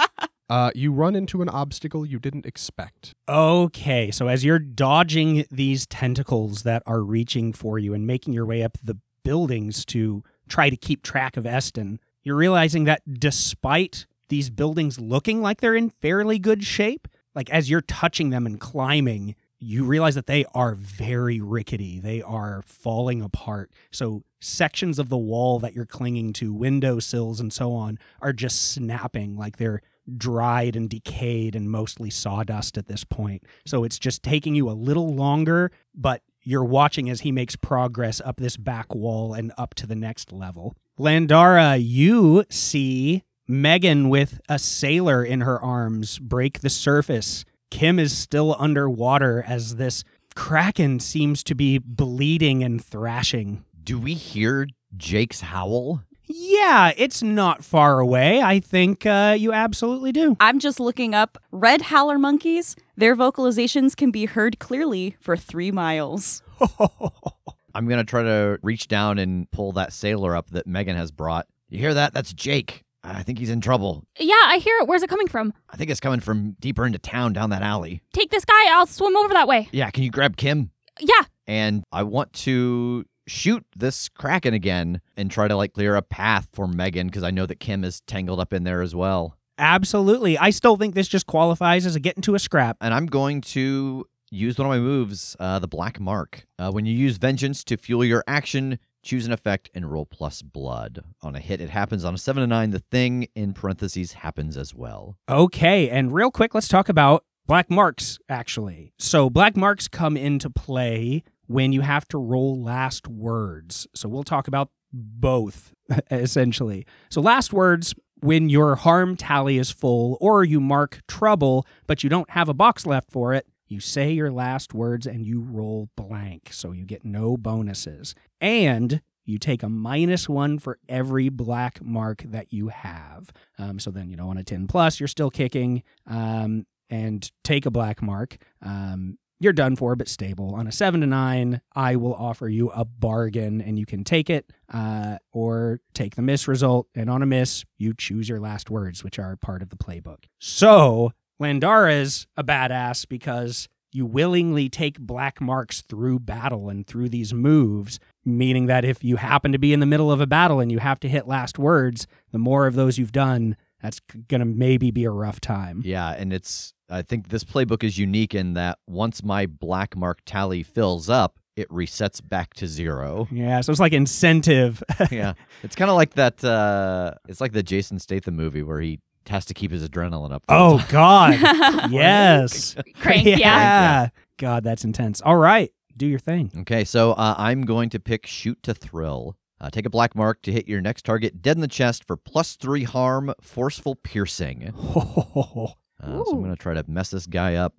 uh, 0.49 0.71
you 0.75 0.91
run 0.91 1.15
into 1.15 1.43
an 1.43 1.49
obstacle 1.49 2.07
you 2.07 2.19
didn't 2.19 2.47
expect. 2.47 3.15
Okay, 3.29 4.11
so 4.11 4.29
as 4.29 4.45
you're 4.45 4.59
dodging 4.59 5.45
these 5.51 5.87
tentacles 5.87 6.63
that 6.63 6.83
are 6.87 7.03
reaching 7.03 7.53
for 7.53 7.79
you 7.79 7.93
and 7.93 8.07
making 8.07 8.33
your 8.33 8.47
way 8.47 8.63
up 8.63 8.79
the 8.83 8.97
buildings 9.23 9.85
to 9.87 10.23
try 10.49 10.71
to 10.71 10.77
keep 10.77 11.03
track 11.03 11.37
of 11.37 11.45
Eston, 11.45 12.01
you're 12.23 12.37
realizing 12.37 12.85
that 12.85 13.03
despite 13.21 14.07
these 14.29 14.51
buildings 14.51 14.99
looking 14.99 15.43
like 15.43 15.61
they're 15.61 15.75
in 15.75 15.91
fairly 15.91 16.39
good 16.39 16.65
shape, 16.65 17.07
like 17.35 17.51
as 17.51 17.69
you're 17.69 17.83
touching 17.83 18.31
them 18.31 18.47
and 18.47 18.59
climbing, 18.59 19.35
you 19.59 19.85
realize 19.85 20.15
that 20.15 20.27
they 20.27 20.45
are 20.55 20.75
very 20.75 21.41
rickety. 21.41 21.99
They 22.01 22.23
are 22.23 22.63
falling 22.67 23.23
apart. 23.23 23.73
So 23.91 24.23
sections 24.41 24.99
of 24.99 25.09
the 25.09 25.19
wall 25.19 25.59
that 25.59 25.75
you're 25.75 25.87
clinging 25.87 26.33
to, 26.35 26.53
window 26.53 26.99
sills 27.01 27.41
and 27.41 27.53
so 27.53 27.73
on, 27.73 27.99
are 28.21 28.33
just 28.33 28.73
snapping 28.73 29.37
like 29.37 29.57
they're 29.57 29.83
dried 30.17 30.77
and 30.77 30.89
decayed 30.89 31.55
and 31.55 31.71
mostly 31.71 32.11
sawdust 32.11 32.79
at 32.79 32.87
this 32.87 33.05
point. 33.05 33.43
So 33.67 33.85
it's 33.85 33.99
just 33.99 34.23
taking 34.23 34.55
you 34.55 34.71
a 34.71 34.73
little 34.73 35.15
longer, 35.15 35.71
but 35.95 36.23
you're 36.43 36.65
watching 36.65 37.11
as 37.11 37.21
he 37.21 37.33
makes 37.33 37.57
progress 37.57 38.21
up 38.25 38.37
this 38.39 38.57
back 38.57 38.95
wall 38.95 39.35
and 39.35 39.53
up 39.59 39.75
to 39.75 39.87
the 39.87 39.97
next 39.97 40.33
level. 40.33 40.77
Landara, 40.99 41.79
you 41.81 42.45
see 42.49 43.23
Megan 43.47 44.09
with 44.09 44.41
a 44.49 44.59
sailor 44.59 45.25
in 45.25 45.43
her 45.43 45.61
arms 45.61 46.19
break 46.19 46.61
the 46.61 46.71
surface. 46.71 47.45
Kim 47.71 47.99
is 47.99 48.17
still 48.17 48.57
underwater 48.59 49.45
as 49.47 49.77
this 49.77 50.05
kraken 50.35 51.01
seems 51.01 51.43
to 51.45 51.55
be 51.55 51.79
bleeding 51.79 52.63
and 52.63 52.83
thrashing. 52.85 53.65
Do 53.83 53.99
we 53.99 54.15
hear 54.15 54.67
Jake's 54.97 55.41
howl? 55.41 56.03
Yeah, 56.31 56.93
it's 56.97 57.23
not 57.23 57.65
far 57.65 58.01
away. 58.01 58.43
I 58.43 58.61
think 58.61 59.07
uh, 59.07 59.35
you 59.39 59.53
absolutely 59.53 60.13
do. 60.13 60.37
I'm 60.41 60.59
just 60.59 60.79
looking 60.79 61.15
up 61.15 61.39
red 61.51 61.83
howler 61.83 62.19
monkeys. 62.19 62.77
Their 62.97 63.17
vocalizations 63.17 63.97
can 63.97 64.11
be 64.11 64.27
heard 64.27 64.59
clearly 64.59 65.17
for 65.21 65.37
three 65.37 65.73
miles. 65.73 66.43
I'm 67.75 67.87
going 67.87 67.99
to 67.99 68.05
try 68.05 68.23
to 68.23 68.59
reach 68.63 68.89
down 68.89 69.19
and 69.19 69.51
pull 69.51 69.73
that 69.73 69.93
sailor 69.93 70.37
up 70.37 70.51
that 70.51 70.67
Megan 70.67 70.97
has 70.97 71.11
brought. 71.11 71.47
You 71.69 71.79
hear 71.79 71.95
that? 71.95 72.13
That's 72.13 72.33
Jake. 72.33 72.85
I 73.05 73.23
think 73.23 73.39
he's 73.39 73.51
in 73.51 73.61
trouble. 73.61 74.05
Yeah, 74.19 74.35
I 74.47 74.59
hear 74.59 74.77
it. 74.81 74.89
Where's 74.89 75.03
it 75.03 75.09
coming 75.11 75.29
from? 75.29 75.53
I 75.71 75.77
think 75.77 75.91
it's 75.91 76.01
coming 76.01 76.21
from 76.21 76.57
deeper 76.61 76.85
into 76.85 76.99
town 76.99 77.33
down 77.33 77.51
that 77.51 77.63
alley. 77.63 78.03
Take 78.13 78.31
this 78.31 78.45
guy. 78.45 78.73
I'll 78.73 78.87
swim 78.87 79.17
over 79.17 79.33
that 79.35 79.49
way. 79.49 79.69
Yeah, 79.73 79.91
can 79.91 80.03
you 80.03 80.11
grab 80.11 80.37
Kim? 80.37 80.71
Yeah. 81.01 81.23
And 81.47 81.85
I 81.93 82.03
want 82.03 82.33
to 82.35 83.05
shoot 83.27 83.65
this 83.77 84.09
kraken 84.09 84.55
again 84.55 85.01
and 85.17 85.31
try 85.31 85.49
to 85.49 85.55
like 85.57 85.75
clear 85.75 85.95
a 85.95 86.03
path 86.03 86.49
for 86.53 86.67
Megan 86.67 87.07
because 87.07 87.23
I 87.23 87.31
know 87.31 87.47
that 87.47 87.61
Kim 87.61 87.85
is 87.85 88.01
tangled 88.03 88.41
up 88.41 88.53
in 88.53 88.65
there 88.65 88.83
as 88.83 88.95
well. 88.95 89.37
Absolutely. 89.59 90.39
I 90.39 90.51
still 90.51 90.77
think 90.77 90.95
this 90.95 91.09
just 91.09 91.27
qualifies 91.27 91.85
as 91.85 91.97
a 91.97 92.01
get 92.01 92.17
into 92.17 92.35
a 92.35 92.39
scrap. 92.39 92.77
And 92.81 92.95
I'm 92.95 93.07
going 93.07 93.41
to 93.43 94.05
use 94.31 94.59
one 94.59 94.67
of 94.67 94.71
my 94.71 94.79
moves, 94.79 95.37
uh, 95.41 95.59
the 95.59 95.69
Black 95.69 95.99
Mark. 96.01 96.45
Uh, 96.59 96.71
when 96.71 96.87
you 96.87 96.97
use 96.97 97.17
Vengeance 97.17 97.65
to 97.65 97.77
fuel 97.77 98.05
your 98.05 98.23
action, 98.27 98.79
choose 99.09 99.25
an 99.25 99.33
effect 99.33 99.71
and 99.75 99.91
roll 99.91 100.05
plus 100.05 100.43
blood. 100.43 101.03
On 101.23 101.35
a 101.35 101.41
hit, 101.41 101.63
it 101.63 101.71
happens. 101.71 102.05
On 102.05 102.13
a 102.13 102.19
7 102.19 102.43
to 102.43 102.47
9, 102.47 102.71
the 102.71 102.79
thing 102.79 103.27
in 103.35 103.55
parentheses 103.55 104.13
happens 104.13 104.55
as 104.57 104.75
well. 104.75 105.17
Okay, 105.31 105.89
and 105.89 106.13
real 106.13 106.31
quick, 106.31 106.55
let's 106.55 106.69
talk 106.69 106.91
about 106.91 107.25
black 107.47 107.71
marks, 107.71 108.19
actually. 108.29 108.93
So, 108.99 109.31
black 109.31 109.57
marks 109.57 109.89
come 109.89 110.19
into 110.19 110.51
play 110.51 111.25
when 111.47 111.73
you 111.73 111.81
have 111.81 112.07
to 112.09 112.19
roll 112.19 112.63
last 112.63 113.09
words. 113.09 113.87
So, 113.95 114.11
we'll 114.11 114.25
talk 114.25 114.47
about 114.47 114.69
both, 114.93 115.73
essentially. 116.11 116.87
So, 117.09 117.23
last 117.23 117.51
words, 117.51 117.95
when 118.21 118.51
your 118.51 118.77
harm 118.77 119.17
tally 119.17 119.57
is 119.57 119.71
full 119.71 120.19
or 120.21 120.45
you 120.45 120.61
mark 120.61 121.01
trouble, 121.09 121.67
but 121.87 122.05
you 122.05 122.11
don't 122.11 122.29
have 122.31 122.51
a 122.51 122.55
box 122.55 122.85
left 122.85 123.11
for 123.11 123.33
it, 123.33 123.47
you 123.69 123.81
say 123.81 124.13
your 124.13 124.31
last 124.31 124.75
words 124.75 125.07
and 125.07 125.25
you 125.25 125.41
roll 125.41 125.89
blank. 125.97 126.51
So, 126.53 126.73
you 126.73 126.85
get 126.85 127.05
no 127.05 127.37
bonuses. 127.37 128.15
And 128.41 129.03
you 129.29 129.39
take 129.39 129.63
a 129.63 129.69
minus 129.69 130.27
one 130.27 130.59
for 130.59 130.79
every 130.89 131.29
black 131.29 131.85
mark 131.85 132.23
that 132.25 132.51
you 132.51 132.69
have. 132.69 133.31
Um, 133.59 133.79
so 133.79 133.91
then, 133.91 134.09
you 134.09 134.17
know, 134.17 134.31
on 134.31 134.39
a 134.39 134.43
10 134.43 134.67
plus, 134.69 134.99
you're 134.99 135.07
still 135.07 135.31
kicking 135.31 135.83
um, 136.07 136.65
and 136.89 137.31
take 137.45 137.67
a 137.67 137.71
black 137.71 138.01
mark. 138.01 138.39
Um, 138.63 139.19
you're 139.39 139.53
done 139.53 139.77
for, 139.77 139.95
but 139.95 140.09
stable. 140.09 140.55
On 140.55 140.67
a 140.67 140.73
seven 140.73 141.03
to 141.03 141.07
nine, 141.07 141.61
I 141.77 141.97
will 141.97 142.15
offer 142.15 142.49
you 142.49 142.71
a 142.71 142.87
bargain 142.87 143.61
and 143.61 143.79
you 143.79 143.85
can 143.85 144.03
take 144.03 144.31
it 144.31 144.51
uh, 144.73 145.19
or 145.31 145.81
take 145.95 146.17
the 146.17 146.23
miss 146.23 146.49
result. 146.49 146.89
And 146.95 147.11
on 147.11 147.23
a 147.23 147.27
miss, 147.27 147.65
you 147.77 147.93
choose 147.95 148.31
your 148.31 148.41
last 148.41 148.71
words, 148.71 149.05
which 149.05 149.19
are 149.19 149.37
part 149.37 149.61
of 149.61 149.69
the 149.69 149.77
playbook. 149.77 150.25
So 150.39 151.13
Landara's 151.41 152.27
a 152.37 152.45
badass 152.45 153.09
because 153.09 153.69
you 153.93 154.05
willingly 154.05 154.69
take 154.69 154.99
black 154.99 155.41
marks 155.41 155.83
through 155.83 156.21
battle 156.21 156.69
and 156.69 156.87
through 156.87 157.09
these 157.09 157.33
moves, 157.33 157.99
meaning 158.25 158.67
that 158.67 158.85
if 158.85 159.03
you 159.03 159.17
happen 159.17 159.53
to 159.53 159.59
be 159.59 159.73
in 159.73 159.81
the 159.81 159.87
middle 159.87 160.13
of 160.13 160.21
a 160.21 160.27
battle 160.27 160.61
and 160.61 160.71
you 160.71 160.79
have 160.79 161.01
to 161.01 161.09
hit 161.09 161.27
last 161.27 161.59
words, 161.59 162.07
the 162.33 162.39
more 162.39 162.67
of 162.67 162.75
those 162.75 162.99
you've 162.99 163.13
done, 163.13 163.57
that's 163.83 164.01
gonna 164.29 164.45
maybe 164.45 164.91
be 164.91 165.05
a 165.05 165.11
rough 165.11 165.41
time. 165.41 165.83
Yeah, 165.85 166.11
and 166.11 166.33
it's 166.33 166.75
I 166.91 167.03
think 167.03 167.29
this 167.29 167.45
playbook 167.45 167.85
is 167.85 167.99
unique 167.99 168.35
in 168.35 168.55
that 168.55 168.79
once 168.87 169.23
my 169.23 169.47
black 169.47 169.97
mark 169.97 170.21
tally 170.27 170.63
fills 170.63 171.09
up, 171.09 171.39
it 171.57 171.69
resets 171.71 172.27
back 172.27 172.55
to 172.55 172.67
zero. 172.67 173.29
Yeah, 173.31 173.61
so 173.61 173.71
it's 173.71 173.81
like 173.81 173.93
incentive. 173.93 174.83
yeah. 175.11 175.35
It's 175.63 175.77
kind 175.77 175.91
of 175.91 175.97
like 175.97 176.15
that 176.15 176.43
uh 176.45 177.15
it's 177.29 177.41
like 177.41 177.53
the 177.53 177.63
Jason 177.63 177.99
Statham 177.99 178.37
movie 178.37 178.63
where 178.63 178.81
he 178.81 179.01
has 179.29 179.45
to 179.47 179.55
keep 179.55 179.71
his 179.71 179.87
adrenaline 179.89 180.33
up. 180.33 180.45
oh 180.49 180.85
God, 180.89 181.35
yes, 181.91 182.77
Crank, 183.01 183.27
yeah. 183.27 183.37
yeah. 183.39 184.09
God, 184.37 184.65
that's 184.65 184.85
intense. 184.85 185.21
All 185.21 185.37
right, 185.37 185.73
do 185.97 186.07
your 186.07 186.19
thing. 186.19 186.51
Okay, 186.61 186.85
so 186.85 187.13
uh, 187.13 187.35
I'm 187.37 187.63
going 187.63 187.91
to 187.91 188.01
pick 188.01 188.27
Shoot 188.27 188.63
to 188.65 188.75
Thrill. 188.75 189.37
Uh, 189.61 189.71
take 189.71 189.87
a 189.87 189.91
black 189.91 190.15
mark 190.15 190.41
to 190.43 190.53
hit 190.53 190.69
your 190.69 190.81
next 190.81 191.05
target 191.05 191.43
dead 191.43 191.57
in 191.57 191.61
the 191.61 191.67
chest 191.67 192.05
for 192.07 192.17
plus 192.17 192.55
three 192.55 192.85
harm, 192.85 193.35
forceful 193.41 193.95
piercing. 193.97 194.73
Uh, 196.01 196.23
so 196.25 196.31
I'm 196.31 196.39
going 196.43 196.55
to 196.55 196.57
try 196.57 196.75
to 196.75 196.85
mess 196.87 197.11
this 197.11 197.27
guy 197.27 197.57
up. 197.57 197.75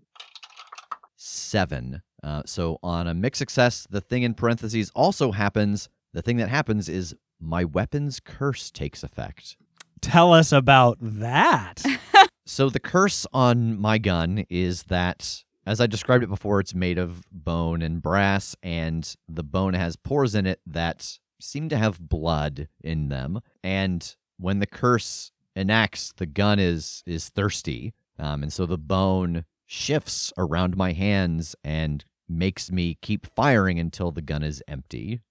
Seven. 1.15 2.01
Uh, 2.21 2.41
so 2.45 2.77
on 2.83 3.07
a 3.07 3.13
mixed 3.13 3.39
success, 3.39 3.87
the 3.89 4.01
thing 4.01 4.23
in 4.23 4.33
parentheses 4.33 4.91
also 4.93 5.31
happens. 5.31 5.87
The 6.13 6.21
thing 6.21 6.35
that 6.37 6.49
happens 6.49 6.89
is 6.89 7.15
my 7.39 7.63
weapon's 7.63 8.19
curse 8.19 8.71
takes 8.71 9.03
effect. 9.03 9.55
Tell 10.01 10.33
us 10.33 10.51
about 10.51 10.97
that. 11.01 11.83
So 12.49 12.67
the 12.67 12.79
curse 12.79 13.27
on 13.31 13.79
my 13.79 13.99
gun 13.99 14.43
is 14.49 14.83
that, 14.85 15.43
as 15.67 15.79
I 15.79 15.85
described 15.85 16.23
it 16.23 16.31
before, 16.31 16.59
it's 16.59 16.73
made 16.73 16.97
of 16.97 17.23
bone 17.31 17.83
and 17.83 18.01
brass, 18.01 18.55
and 18.63 19.15
the 19.27 19.43
bone 19.43 19.75
has 19.75 19.95
pores 19.95 20.33
in 20.33 20.47
it 20.47 20.59
that 20.65 21.19
seem 21.39 21.69
to 21.69 21.77
have 21.77 21.99
blood 22.09 22.67
in 22.83 23.09
them. 23.09 23.41
And 23.63 24.15
when 24.39 24.57
the 24.57 24.65
curse 24.65 25.31
enacts, 25.55 26.11
the 26.17 26.25
gun 26.25 26.57
is 26.57 27.03
is 27.05 27.29
thirsty, 27.29 27.93
um, 28.17 28.41
and 28.41 28.51
so 28.51 28.65
the 28.65 28.79
bone 28.79 29.45
shifts 29.67 30.33
around 30.35 30.75
my 30.75 30.93
hands 30.93 31.55
and 31.63 32.03
makes 32.27 32.71
me 32.71 32.97
keep 32.99 33.27
firing 33.35 33.77
until 33.77 34.09
the 34.09 34.23
gun 34.23 34.41
is 34.41 34.63
empty. 34.67 35.21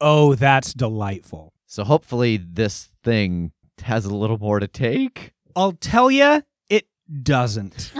oh, 0.00 0.36
that's 0.36 0.72
delightful. 0.74 1.54
So 1.66 1.82
hopefully 1.82 2.36
this 2.36 2.90
thing 3.02 3.50
has 3.82 4.04
a 4.04 4.14
little 4.14 4.38
more 4.38 4.60
to 4.60 4.68
take. 4.68 5.32
I'll 5.56 5.72
tell 5.72 6.10
you, 6.10 6.42
it 6.68 6.86
doesn't. 7.22 7.92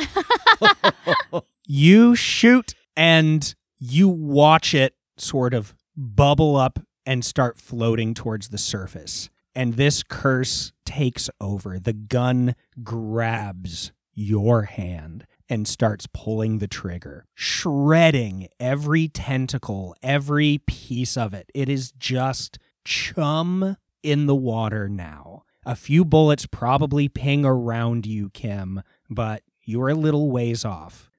you 1.67 2.15
shoot 2.15 2.75
and 2.97 3.55
you 3.79 4.09
watch 4.09 4.75
it 4.75 4.95
sort 5.17 5.55
of 5.55 5.75
bubble 5.97 6.57
up 6.57 6.79
and 7.07 7.25
start 7.25 7.59
floating 7.59 8.15
towards 8.15 8.49
the 8.49 8.59
surface. 8.59 9.31
And 9.55 9.75
this 9.75 10.03
curse 10.03 10.73
takes 10.85 11.29
over. 11.41 11.79
The 11.79 11.93
gun 11.93 12.55
grabs 12.83 13.93
your 14.15 14.63
hand 14.63 15.27
and 15.49 15.67
starts 15.67 16.07
pulling 16.13 16.59
the 16.59 16.69
trigger, 16.69 17.27
shredding 17.35 18.49
every 18.61 19.09
tentacle, 19.09 19.97
every 20.03 20.59
piece 20.67 21.17
of 21.17 21.35
it. 21.35 21.51
It 21.55 21.69
is 21.69 21.91
just 21.93 22.59
chum 22.85 23.77
in 24.03 24.27
the 24.27 24.35
water 24.35 24.89
now. 24.89 25.43
A 25.65 25.77
few 25.77 26.05
bullets 26.05 26.47
probably 26.47 27.09
ping 27.09 27.45
around 27.45 28.07
you, 28.07 28.31
Kim, 28.31 28.83
but 29.09 29.43
you're 29.63 29.91
a 29.91 29.95
little 29.95 30.31
ways 30.31 30.65
off. 30.65 31.11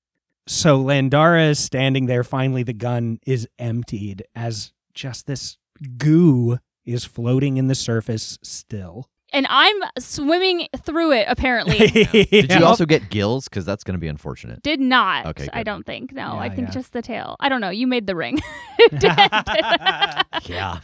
So 0.48 0.83
Landara 0.83 1.50
is 1.50 1.60
standing 1.60 2.07
there. 2.07 2.24
Finally, 2.24 2.63
the 2.63 2.74
gun 2.74 3.19
is 3.25 3.48
emptied 3.60 4.24
as 4.36 4.74
just 4.93 5.27
this 5.27 5.57
goo 5.98 6.57
is 6.86 7.05
floating 7.05 7.57
in 7.57 7.67
the 7.67 7.75
surface 7.75 8.39
still. 8.41 9.10
And 9.34 9.48
I'm 9.50 9.76
swimming 9.98 10.68
through 10.78 11.14
it, 11.14 11.26
apparently. 11.30 11.78
Did 12.12 12.52
you 12.52 12.66
also 12.66 12.86
get 12.86 13.10
gills? 13.10 13.48
Because 13.48 13.64
that's 13.66 13.84
going 13.84 13.94
to 13.94 14.00
be 14.00 14.08
unfortunate. 14.08 14.62
Did 14.62 14.80
not. 14.82 15.26
Okay, 15.28 15.48
I 15.54 15.64
don't 15.64 15.86
think. 15.86 16.12
No, 16.12 16.34
Yeah, 16.34 16.40
I 16.40 16.50
think 16.50 16.68
yeah. 16.68 16.74
just 16.74 16.92
the 16.94 17.02
tail. 17.02 17.38
I 17.40 17.48
don't 17.48 17.62
know. 17.62 17.70
You 17.70 17.88
made 17.88 18.08
the 18.08 18.16
ring. 18.16 18.40
Yeah. 20.44 20.80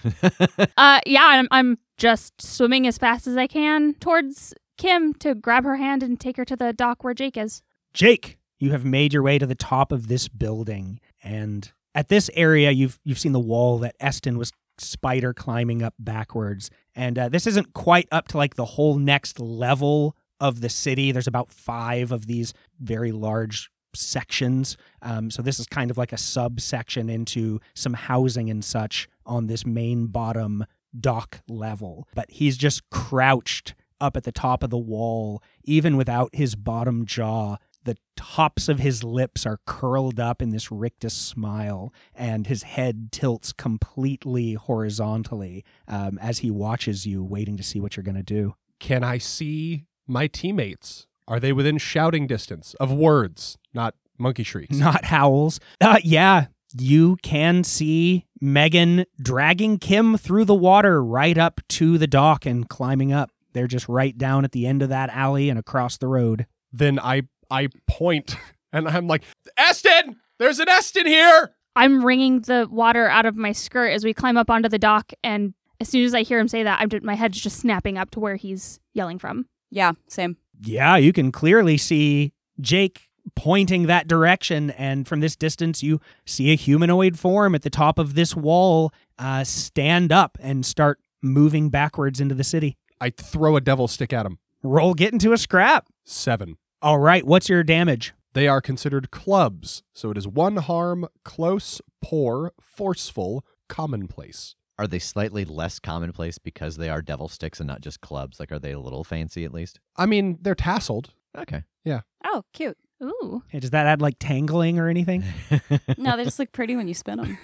uh, 0.78 1.00
yeah, 1.06 1.24
I'm, 1.26 1.48
I'm 1.52 1.78
just 1.98 2.42
swimming 2.42 2.86
as 2.88 2.98
fast 2.98 3.28
as 3.28 3.36
I 3.38 3.48
can 3.48 3.96
towards 3.96 4.54
Kim 4.78 5.14
to 5.16 5.34
grab 5.36 5.64
her 5.64 5.78
hand 5.78 6.04
and 6.04 6.20
take 6.20 6.38
her 6.38 6.46
to 6.46 6.56
the 6.56 6.74
dock 6.74 7.04
where 7.04 7.14
Jake 7.14 7.38
is. 7.38 7.62
Jake, 7.94 8.38
you 8.60 8.72
have 8.72 8.86
made 8.86 9.14
your 9.14 9.24
way 9.24 9.40
to 9.40 9.46
the 9.46 9.56
top 9.56 9.92
of 9.92 10.08
this 10.08 10.28
building, 10.28 11.00
and 11.24 11.72
at 11.96 12.10
this 12.10 12.30
area, 12.36 12.72
you've 12.72 13.00
you've 13.04 13.20
seen 13.20 13.32
the 13.32 13.40
wall 13.40 13.80
that 13.80 13.96
Eston 14.00 14.38
was 14.38 14.52
spider 14.80 15.34
climbing 15.34 15.82
up 15.82 15.94
backwards, 16.00 16.70
and 16.96 17.18
uh, 17.18 17.30
this 17.30 17.48
isn't 17.48 17.74
quite 17.74 18.08
up 18.12 18.28
to 18.30 18.38
like 18.38 18.56
the 18.56 18.66
whole 18.66 18.98
next 18.98 19.40
level 19.40 20.16
of 20.40 20.62
the 20.62 20.70
city. 20.70 21.12
There's 21.12 21.28
about 21.28 21.52
five 21.52 22.12
of 22.12 22.28
these 22.28 22.54
very 22.80 23.12
large 23.12 23.70
sections, 23.94 24.78
um, 25.02 25.32
so 25.32 25.42
this 25.42 25.60
is 25.60 25.68
kind 25.68 25.90
of 25.90 25.98
like 25.98 26.14
a 26.14 26.18
subsection 26.18 27.10
into 27.10 27.60
some 27.74 27.94
housing 27.94 28.50
and 28.50 28.64
such 28.64 29.08
on 29.26 29.48
this 29.48 29.66
main 29.66 30.08
bottom 30.08 30.66
dock 31.00 31.42
level. 31.48 32.08
But 32.16 32.30
he's 32.30 32.58
just 32.58 32.90
crouched 32.90 33.76
up 34.00 34.16
at 34.16 34.24
the 34.24 34.32
top 34.32 34.64
of 34.64 34.70
the 34.70 34.78
wall, 34.78 35.42
even 35.64 35.98
without 35.98 36.30
his 36.34 36.56
bottom 36.56 37.06
jaw. 37.06 37.58
The 37.88 37.98
tops 38.18 38.68
of 38.68 38.80
his 38.80 39.02
lips 39.02 39.46
are 39.46 39.62
curled 39.66 40.20
up 40.20 40.42
in 40.42 40.50
this 40.50 40.70
rictus 40.70 41.14
smile, 41.14 41.94
and 42.14 42.46
his 42.46 42.64
head 42.64 43.14
tilts 43.14 43.54
completely 43.54 44.56
horizontally 44.56 45.64
um, 45.88 46.20
as 46.20 46.40
he 46.40 46.52
watches 46.52 47.06
you, 47.06 47.24
waiting 47.24 47.56
to 47.56 47.64
see 47.64 47.80
what 47.80 47.96
you're 47.96 48.04
going 48.04 48.18
to 48.18 48.24
do. 48.24 48.56
Can 48.82 49.06
I 49.06 49.20
see 49.20 49.86
my 50.06 50.28
teammates? 50.28 51.08
Are 51.30 51.40
they 51.40 51.54
within 51.54 51.78
shouting 51.78 52.28
distance 52.28 52.74
of 52.74 52.92
words, 52.92 53.58
not 53.74 53.96
monkey 54.18 54.44
shrieks? 54.44 54.76
Not 54.78 55.06
howls. 55.06 55.62
Uh, 55.80 56.00
yeah, 56.04 56.48
you 56.78 57.16
can 57.24 57.64
see 57.64 58.26
Megan 58.42 59.06
dragging 59.22 59.80
Kim 59.80 60.18
through 60.18 60.44
the 60.44 60.54
water 60.54 61.02
right 61.02 61.38
up 61.38 61.62
to 61.70 61.98
the 61.98 62.08
dock 62.08 62.46
and 62.46 62.68
climbing 62.68 63.14
up. 63.14 63.32
They're 63.54 63.66
just 63.66 63.88
right 63.88 64.18
down 64.18 64.44
at 64.44 64.52
the 64.52 64.68
end 64.68 64.82
of 64.82 64.90
that 64.90 65.10
alley 65.12 65.50
and 65.50 65.58
across 65.58 65.96
the 65.96 66.10
road. 66.10 66.48
Then 66.74 67.00
I 67.00 67.24
I 67.50 67.70
point 67.88 68.36
and 68.74 68.88
I'm 68.88 69.08
like, 69.08 69.24
Eston, 69.58 70.18
there's 70.40 70.60
an 70.60 70.70
Eston 70.70 71.06
here. 71.06 71.52
I'm 71.76 72.04
wringing 72.04 72.42
the 72.42 72.68
water 72.70 73.08
out 73.08 73.26
of 73.26 73.36
my 73.36 73.52
skirt 73.52 73.90
as 73.92 74.04
we 74.04 74.14
climb 74.14 74.36
up 74.36 74.50
onto 74.50 74.68
the 74.68 74.80
dock, 74.80 75.12
and 75.24 75.54
as 75.80 75.90
soon 75.90 76.06
as 76.06 76.16
I 76.16 76.24
hear 76.24 76.40
him 76.40 76.48
say 76.48 76.64
that, 76.64 76.82
I'm 76.82 76.90
just, 76.90 77.04
my 77.04 77.14
head's 77.14 77.40
just 77.40 77.60
snapping 77.60 77.98
up 77.98 78.10
to 78.12 78.20
where 78.20 78.36
he's 78.36 78.80
yelling 78.94 79.20
from. 79.20 79.46
Yeah, 79.70 79.92
same. 80.08 80.38
Yeah, 80.62 80.96
you 80.98 81.14
can 81.14 81.32
clearly 81.32 81.78
see 81.78 82.34
Jake 82.60 83.08
pointing 83.36 83.84
that 83.88 84.08
direction, 84.08 84.72
and 84.72 85.08
from 85.08 85.20
this 85.20 85.36
distance, 85.36 85.84
you 85.84 86.02
see 86.26 86.52
a 86.52 86.56
humanoid 86.56 87.20
form 87.20 87.54
at 87.54 87.62
the 87.62 87.70
top 87.70 88.00
of 88.00 88.16
this 88.16 88.36
wall 88.36 88.92
uh, 89.20 89.44
stand 89.44 90.12
up 90.12 90.38
and 90.42 90.66
start 90.66 91.00
moving 91.22 91.70
backwards 91.70 92.20
into 92.20 92.34
the 92.34 92.44
city. 92.44 92.76
I 93.00 93.12
throw 93.12 93.56
a 93.56 93.62
devil 93.62 93.88
stick 93.88 94.14
at 94.14 94.26
him. 94.26 94.40
Roll, 94.64 94.94
get 94.94 95.14
into 95.14 95.34
a 95.34 95.38
scrap. 95.38 95.88
Seven. 96.04 96.58
All 96.82 97.00
right, 97.00 97.26
what's 97.26 97.50
your 97.50 97.64
damage? 97.64 98.14
They 98.34 98.48
are 98.48 98.62
considered 98.62 99.10
clubs, 99.10 99.82
so 99.96 100.12
it 100.12 100.18
is 100.18 100.28
one 100.28 100.58
harm, 100.58 101.08
close, 101.26 101.82
poor, 102.04 102.54
forceful, 102.62 103.44
commonplace. 103.68 104.56
Are 104.78 104.86
they 104.86 105.00
slightly 105.00 105.44
less 105.44 105.80
commonplace 105.80 106.38
because 106.38 106.78
they 106.78 106.88
are 106.90 107.02
devil 107.02 107.30
sticks 107.30 107.60
and 107.60 107.68
not 107.68 107.82
just 107.82 108.00
clubs? 108.02 108.40
Like, 108.40 108.52
are 108.52 108.60
they 108.60 108.74
a 108.74 108.80
little 108.80 109.04
fancy 109.04 109.44
at 109.44 109.54
least? 109.54 109.80
I 109.96 110.06
mean, 110.06 110.38
they're 110.40 110.54
tasseled. 110.54 111.08
Okay. 111.36 111.64
Yeah. 111.84 112.02
Oh, 112.24 112.44
cute. 112.54 112.78
Ooh, 113.04 113.42
Hey, 113.50 113.60
does 113.60 113.72
that 113.72 113.86
add 113.88 114.02
like 114.02 114.18
tangling 114.20 114.78
or 114.80 114.88
anything? 114.88 115.24
No, 115.98 116.16
they 116.16 116.24
just 116.26 116.38
look 116.40 116.52
pretty 116.52 116.76
when 116.76 116.88
you 116.88 116.94
spin 116.94 117.18
them. 117.18 117.38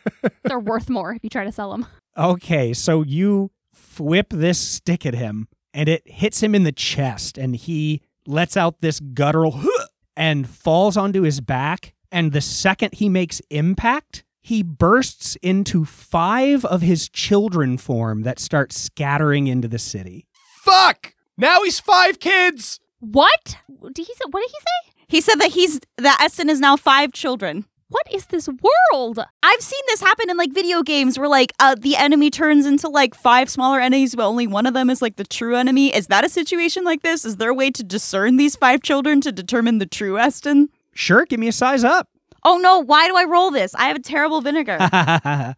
they're 0.44 0.58
worth 0.58 0.88
more 0.88 1.12
if 1.12 1.22
you 1.22 1.30
try 1.30 1.44
to 1.44 1.52
sell 1.52 1.70
them. 1.72 1.86
Okay, 2.16 2.72
so 2.72 3.02
you 3.02 3.50
whip 3.98 4.28
this 4.30 4.58
stick 4.58 5.04
at 5.04 5.14
him, 5.14 5.48
and 5.74 5.88
it 5.90 6.02
hits 6.06 6.42
him 6.42 6.54
in 6.54 6.62
the 6.64 6.72
chest, 6.72 7.36
and 7.38 7.54
he 7.54 8.02
lets 8.28 8.56
out 8.56 8.80
this 8.80 9.00
guttural 9.00 9.52
"Huh!" 9.62 9.86
and 10.16 10.48
falls 10.48 10.96
onto 10.96 11.22
his 11.22 11.40
back. 11.40 11.94
And 12.12 12.32
the 12.32 12.40
second 12.40 12.94
he 12.94 13.08
makes 13.08 13.40
impact, 13.50 14.24
he 14.40 14.62
bursts 14.62 15.36
into 15.42 15.84
five 15.84 16.64
of 16.64 16.80
his 16.80 17.08
children 17.08 17.76
form 17.76 18.22
that 18.22 18.38
start 18.38 18.72
scattering 18.72 19.46
into 19.46 19.68
the 19.68 19.78
city. 19.78 20.26
Fuck! 20.62 21.14
Now 21.36 21.62
he's 21.62 21.80
five 21.80 22.18
kids! 22.20 22.80
What? 23.00 23.56
Did 23.92 24.06
he 24.06 24.14
say? 24.14 24.24
What 24.30 24.40
did 24.40 24.50
he 24.50 24.58
say? 24.58 24.92
He 25.08 25.20
said 25.20 25.36
that 25.36 25.50
he's 25.50 25.80
that 25.96 26.20
Eston 26.20 26.50
is 26.50 26.60
now 26.60 26.76
five 26.76 27.12
children. 27.12 27.64
What 27.90 28.06
is 28.12 28.26
this 28.26 28.48
world? 28.48 29.18
I've 29.42 29.62
seen 29.62 29.80
this 29.86 30.02
happen 30.02 30.28
in 30.28 30.36
like 30.36 30.52
video 30.52 30.82
games 30.82 31.18
where 31.18 31.28
like 31.28 31.54
uh, 31.58 31.74
the 31.74 31.96
enemy 31.96 32.28
turns 32.28 32.66
into 32.66 32.86
like 32.86 33.14
five 33.14 33.48
smaller 33.48 33.80
enemies, 33.80 34.14
but 34.14 34.26
only 34.26 34.46
one 34.46 34.66
of 34.66 34.74
them 34.74 34.90
is 34.90 35.00
like 35.00 35.16
the 35.16 35.24
true 35.24 35.56
enemy. 35.56 35.94
Is 35.94 36.08
that 36.08 36.22
a 36.22 36.28
situation 36.28 36.84
like 36.84 37.00
this? 37.00 37.24
Is 37.24 37.36
there 37.36 37.48
a 37.48 37.54
way 37.54 37.70
to 37.70 37.82
discern 37.82 38.36
these 38.36 38.56
five 38.56 38.82
children 38.82 39.22
to 39.22 39.32
determine 39.32 39.78
the 39.78 39.86
true 39.86 40.18
Eston? 40.18 40.68
Sure, 40.92 41.24
give 41.24 41.40
me 41.40 41.48
a 41.48 41.52
size 41.52 41.82
up. 41.82 42.10
Oh 42.44 42.58
no, 42.58 42.78
why 42.78 43.08
do 43.08 43.16
I 43.16 43.24
roll 43.24 43.50
this? 43.50 43.74
I 43.74 43.88
have 43.88 43.96
a 43.96 44.02
terrible 44.02 44.42
vinegar. 44.42 44.76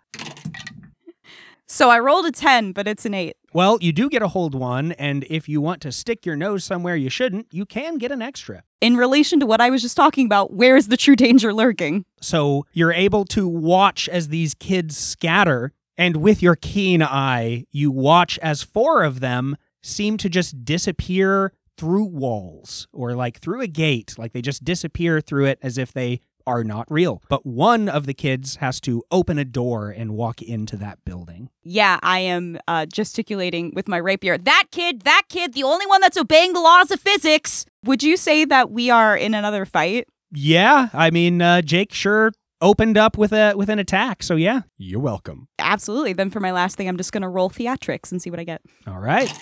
So 1.72 1.88
I 1.88 2.00
rolled 2.00 2.26
a 2.26 2.32
10, 2.32 2.72
but 2.72 2.88
it's 2.88 3.06
an 3.06 3.14
8. 3.14 3.36
Well, 3.52 3.78
you 3.80 3.92
do 3.92 4.10
get 4.10 4.22
a 4.22 4.28
hold 4.28 4.56
one, 4.56 4.90
and 4.90 5.24
if 5.30 5.48
you 5.48 5.60
want 5.60 5.80
to 5.82 5.92
stick 5.92 6.26
your 6.26 6.34
nose 6.34 6.64
somewhere 6.64 6.96
you 6.96 7.08
shouldn't, 7.08 7.46
you 7.52 7.64
can 7.64 7.96
get 7.96 8.10
an 8.10 8.20
extra. 8.20 8.64
In 8.80 8.96
relation 8.96 9.38
to 9.38 9.46
what 9.46 9.60
I 9.60 9.70
was 9.70 9.80
just 9.80 9.96
talking 9.96 10.26
about, 10.26 10.52
where 10.52 10.76
is 10.76 10.88
the 10.88 10.96
true 10.96 11.14
danger 11.14 11.54
lurking? 11.54 12.06
So 12.20 12.66
you're 12.72 12.92
able 12.92 13.24
to 13.26 13.46
watch 13.46 14.08
as 14.08 14.28
these 14.28 14.52
kids 14.52 14.96
scatter, 14.96 15.72
and 15.96 16.16
with 16.16 16.42
your 16.42 16.56
keen 16.56 17.04
eye, 17.04 17.66
you 17.70 17.92
watch 17.92 18.36
as 18.40 18.64
four 18.64 19.04
of 19.04 19.20
them 19.20 19.56
seem 19.80 20.16
to 20.16 20.28
just 20.28 20.64
disappear 20.64 21.52
through 21.76 22.06
walls 22.06 22.88
or 22.92 23.14
like 23.14 23.38
through 23.38 23.60
a 23.60 23.68
gate. 23.68 24.16
Like 24.18 24.32
they 24.32 24.42
just 24.42 24.64
disappear 24.64 25.20
through 25.20 25.44
it 25.44 25.60
as 25.62 25.78
if 25.78 25.92
they 25.92 26.20
are 26.50 26.64
not 26.64 26.86
real. 26.90 27.22
But 27.28 27.46
one 27.46 27.88
of 27.88 28.06
the 28.06 28.14
kids 28.14 28.56
has 28.56 28.80
to 28.82 29.02
open 29.10 29.38
a 29.38 29.44
door 29.44 29.90
and 29.90 30.14
walk 30.14 30.42
into 30.42 30.76
that 30.78 30.98
building. 31.04 31.48
Yeah, 31.62 31.98
I 32.02 32.18
am 32.20 32.58
uh, 32.66 32.86
gesticulating 32.86 33.72
with 33.74 33.86
my 33.88 33.96
rapier. 33.98 34.36
That 34.36 34.64
kid, 34.70 35.02
that 35.02 35.22
kid, 35.28 35.54
the 35.54 35.62
only 35.62 35.86
one 35.86 36.00
that's 36.00 36.16
obeying 36.16 36.52
the 36.52 36.60
laws 36.60 36.90
of 36.90 37.00
physics. 37.00 37.64
Would 37.84 38.02
you 38.02 38.16
say 38.16 38.44
that 38.44 38.70
we 38.70 38.90
are 38.90 39.16
in 39.16 39.34
another 39.34 39.64
fight? 39.64 40.08
Yeah, 40.32 40.88
I 40.92 41.10
mean, 41.10 41.40
uh, 41.42 41.62
Jake 41.62 41.92
sure 41.92 42.32
opened 42.60 42.98
up 42.98 43.16
with 43.16 43.32
a 43.32 43.54
with 43.56 43.68
an 43.70 43.78
attack. 43.78 44.22
So 44.22 44.36
yeah, 44.36 44.62
You're 44.76 45.00
welcome. 45.00 45.48
Absolutely. 45.58 46.12
Then 46.12 46.30
for 46.30 46.40
my 46.40 46.52
last 46.52 46.76
thing, 46.76 46.88
I'm 46.88 46.96
just 46.98 47.10
going 47.12 47.22
to 47.22 47.28
roll 47.28 47.48
theatrics 47.50 48.12
and 48.12 48.20
see 48.20 48.30
what 48.30 48.38
I 48.38 48.44
get. 48.44 48.60
all 48.86 48.98
right, 49.00 49.32